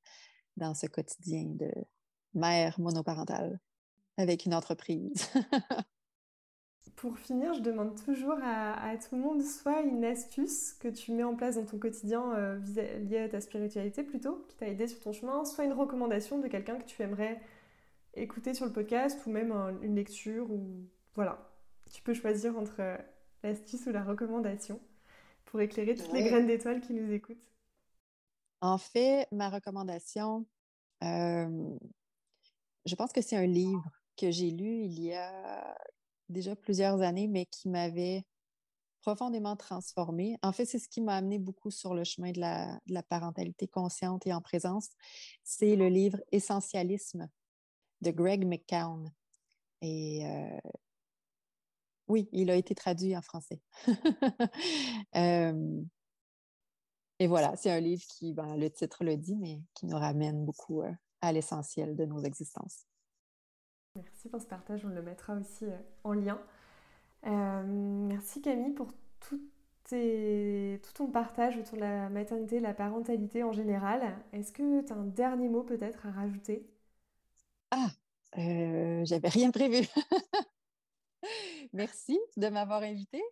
dans 0.56 0.74
ce 0.74 0.86
quotidien 0.86 1.44
de 1.44 1.70
mère 2.34 2.78
monoparentale 2.78 3.60
avec 4.16 4.44
une 4.44 4.54
entreprise. 4.54 5.30
pour 6.96 7.18
finir, 7.18 7.52
je 7.52 7.60
demande 7.60 8.02
toujours 8.04 8.38
à, 8.42 8.96
tout 8.96 9.16
le 9.16 9.20
monde 9.20 9.42
soit 9.42 9.82
une 9.82 10.04
astuce 10.04 10.72
que 10.72 10.88
tu 10.88 11.12
mets 11.12 11.22
en 11.22 11.36
place 11.36 11.56
dans 11.56 11.66
ton 11.66 11.78
quotidien 11.78 12.34
euh, 12.34 12.58
liée 13.00 13.18
à 13.18 13.28
ta 13.28 13.40
spiritualité 13.40 14.02
plutôt, 14.02 14.44
qui 14.48 14.56
t'a 14.56 14.68
aidé 14.68 14.86
sur 14.88 15.00
ton 15.00 15.12
chemin, 15.12 15.44
soit 15.44 15.64
une 15.64 15.74
recommandation 15.74 16.38
de 16.38 16.48
quelqu'un 16.48 16.78
que 16.78 16.84
tu 16.84 17.02
aimerais 17.02 17.40
écouter 18.14 18.54
sur 18.54 18.64
le 18.64 18.72
podcast 18.72 19.20
ou 19.26 19.30
même 19.30 19.52
une 19.82 19.94
lecture 19.94 20.50
ou 20.50 20.88
voilà. 21.14 21.50
Tu 21.92 22.02
peux 22.02 22.14
choisir 22.14 22.56
entre 22.58 22.80
l'astuce 23.42 23.86
ou 23.86 23.92
la 23.92 24.02
recommandation 24.02 24.80
pour 25.46 25.60
éclairer 25.60 25.94
toutes 25.94 26.12
les 26.12 26.24
graines 26.24 26.46
d'étoiles 26.46 26.80
qui 26.80 26.92
nous 26.94 27.10
écoutent? 27.12 27.42
En 28.60 28.78
fait, 28.78 29.26
ma 29.32 29.48
recommandation, 29.48 30.46
euh, 31.02 31.78
je 32.84 32.94
pense 32.94 33.12
que 33.12 33.20
c'est 33.20 33.36
un 33.36 33.46
livre 33.46 33.84
que 34.16 34.30
j'ai 34.30 34.50
lu 34.50 34.84
il 34.84 35.00
y 35.00 35.14
a 35.14 35.76
déjà 36.28 36.56
plusieurs 36.56 37.02
années, 37.02 37.28
mais 37.28 37.46
qui 37.46 37.68
m'avait 37.68 38.24
profondément 39.02 39.54
transformée. 39.56 40.36
En 40.42 40.52
fait, 40.52 40.64
c'est 40.64 40.78
ce 40.80 40.88
qui 40.88 41.00
m'a 41.00 41.16
amené 41.16 41.38
beaucoup 41.38 41.70
sur 41.70 41.94
le 41.94 42.02
chemin 42.02 42.32
de 42.32 42.40
la, 42.40 43.02
parentalité 43.04 43.68
consciente 43.68 44.26
et 44.26 44.32
en 44.32 44.40
présence. 44.40 44.88
C'est 45.44 45.76
le 45.76 45.88
livre 45.88 46.18
Essentialisme 46.32 47.28
de 48.00 48.10
Greg 48.10 48.44
McCown. 48.44 49.08
Et 49.80 50.26
euh, 50.26 50.58
oui, 52.08 52.28
il 52.32 52.50
a 52.50 52.56
été 52.56 52.74
traduit 52.74 53.16
en 53.16 53.22
français. 53.22 53.60
Euh, 55.14 55.80
et 57.18 57.26
voilà, 57.26 57.56
c'est 57.56 57.70
un 57.70 57.80
livre 57.80 58.02
qui, 58.06 58.34
ben, 58.34 58.54
le 58.56 58.68
titre 58.68 59.02
le 59.02 59.16
dit, 59.16 59.36
mais 59.36 59.62
qui 59.72 59.86
nous 59.86 59.96
ramène 59.96 60.44
beaucoup 60.44 60.82
euh, 60.82 60.92
à 61.22 61.32
l'essentiel 61.32 61.96
de 61.96 62.04
nos 62.04 62.20
existences. 62.20 62.86
Merci 63.94 64.28
pour 64.28 64.42
ce 64.42 64.46
partage, 64.46 64.84
on 64.84 64.88
le 64.88 65.00
mettra 65.00 65.34
aussi 65.34 65.64
euh, 65.64 65.78
en 66.04 66.12
lien. 66.12 66.38
merci 67.22 68.42
Camille 68.42 68.74
pour 68.74 68.92
toutes 69.20 69.40
tout 69.88 70.92
ton 70.94 71.06
partage 71.06 71.56
autour 71.56 71.76
de 71.76 71.80
la 71.82 72.08
maternité, 72.08 72.60
la 72.60 72.74
parentalité 72.74 73.42
en 73.42 73.52
général. 73.52 74.16
Est-ce 74.32 74.52
que 74.52 74.84
tu 74.84 74.92
as 74.92 74.96
un 74.96 75.04
dernier 75.04 75.48
mot 75.48 75.62
peut-être 75.62 76.06
à 76.06 76.10
rajouter? 76.10 76.68
Ah, 77.70 77.88
euh, 78.38 79.04
j'avais 79.04 79.28
rien 79.28 79.50
prévu. 79.50 79.86
merci 81.72 82.18
de 82.36 82.48
m'avoir 82.48 82.82
invité. 82.82 83.22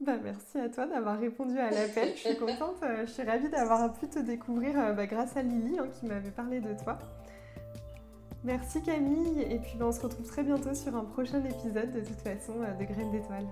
Bah, 0.00 0.18
merci 0.22 0.58
à 0.58 0.68
toi 0.68 0.86
d'avoir 0.86 1.18
répondu 1.18 1.58
à 1.58 1.70
l'appel. 1.70 2.10
Je 2.14 2.28
suis 2.28 2.36
contente, 2.36 2.82
euh, 2.82 3.06
je 3.06 3.12
suis 3.12 3.22
ravie 3.22 3.48
d'avoir 3.48 3.92
pu 3.94 4.08
te 4.08 4.18
découvrir 4.18 4.78
euh, 4.78 4.92
bah, 4.92 5.06
grâce 5.06 5.36
à 5.36 5.42
Lily 5.42 5.78
hein, 5.78 5.88
qui 5.88 6.06
m'avait 6.06 6.30
parlé 6.30 6.60
de 6.60 6.74
toi. 6.74 6.98
Merci 8.44 8.82
Camille, 8.82 9.42
et 9.42 9.58
puis 9.58 9.76
bah, 9.78 9.86
on 9.86 9.92
se 9.92 10.02
retrouve 10.02 10.26
très 10.26 10.42
bientôt 10.42 10.74
sur 10.74 10.94
un 10.94 11.04
prochain 11.04 11.42
épisode 11.44 11.92
de 11.92 12.00
toute 12.00 12.20
façon 12.20 12.52
de 12.58 12.84
Graines 12.84 13.10
d'étoiles. 13.10 13.48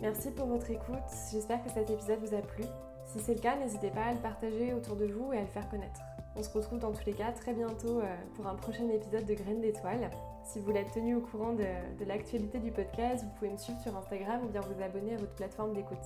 Merci 0.00 0.30
pour 0.30 0.46
votre 0.46 0.70
écoute, 0.70 0.94
j'espère 1.32 1.64
que 1.64 1.70
cet 1.70 1.90
épisode 1.90 2.20
vous 2.20 2.34
a 2.34 2.40
plu. 2.42 2.64
Si 3.06 3.18
c'est 3.20 3.34
le 3.34 3.40
cas, 3.40 3.56
n'hésitez 3.56 3.90
pas 3.90 4.04
à 4.04 4.12
le 4.12 4.18
partager 4.18 4.74
autour 4.74 4.94
de 4.94 5.06
vous 5.06 5.32
et 5.32 5.38
à 5.38 5.40
le 5.40 5.46
faire 5.46 5.68
connaître. 5.70 6.00
On 6.36 6.42
se 6.42 6.50
retrouve 6.50 6.78
dans 6.78 6.92
tous 6.92 7.04
les 7.06 7.14
cas 7.14 7.32
très 7.32 7.52
bientôt 7.54 8.00
euh, 8.00 8.16
pour 8.34 8.46
un 8.46 8.54
prochain 8.54 8.88
épisode 8.90 9.24
de 9.24 9.34
Graines 9.34 9.60
d'étoiles. 9.60 10.10
Si 10.48 10.58
vous 10.58 10.64
voulez 10.64 10.80
être 10.80 10.92
tenu 10.92 11.14
au 11.14 11.20
courant 11.20 11.52
de, 11.52 11.66
de 11.98 12.04
l'actualité 12.06 12.58
du 12.58 12.72
podcast, 12.72 13.22
vous 13.22 13.30
pouvez 13.38 13.50
me 13.50 13.58
suivre 13.58 13.78
sur 13.80 13.94
Instagram 13.94 14.46
ou 14.46 14.48
bien 14.48 14.62
vous 14.62 14.82
abonner 14.82 15.12
à 15.12 15.18
votre 15.18 15.34
plateforme 15.34 15.74
d'écoute. 15.74 15.98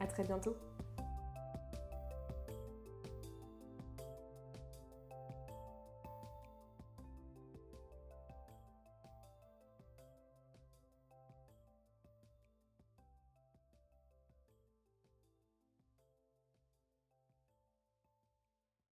A 0.00 0.06
très 0.06 0.22
bientôt 0.22 0.56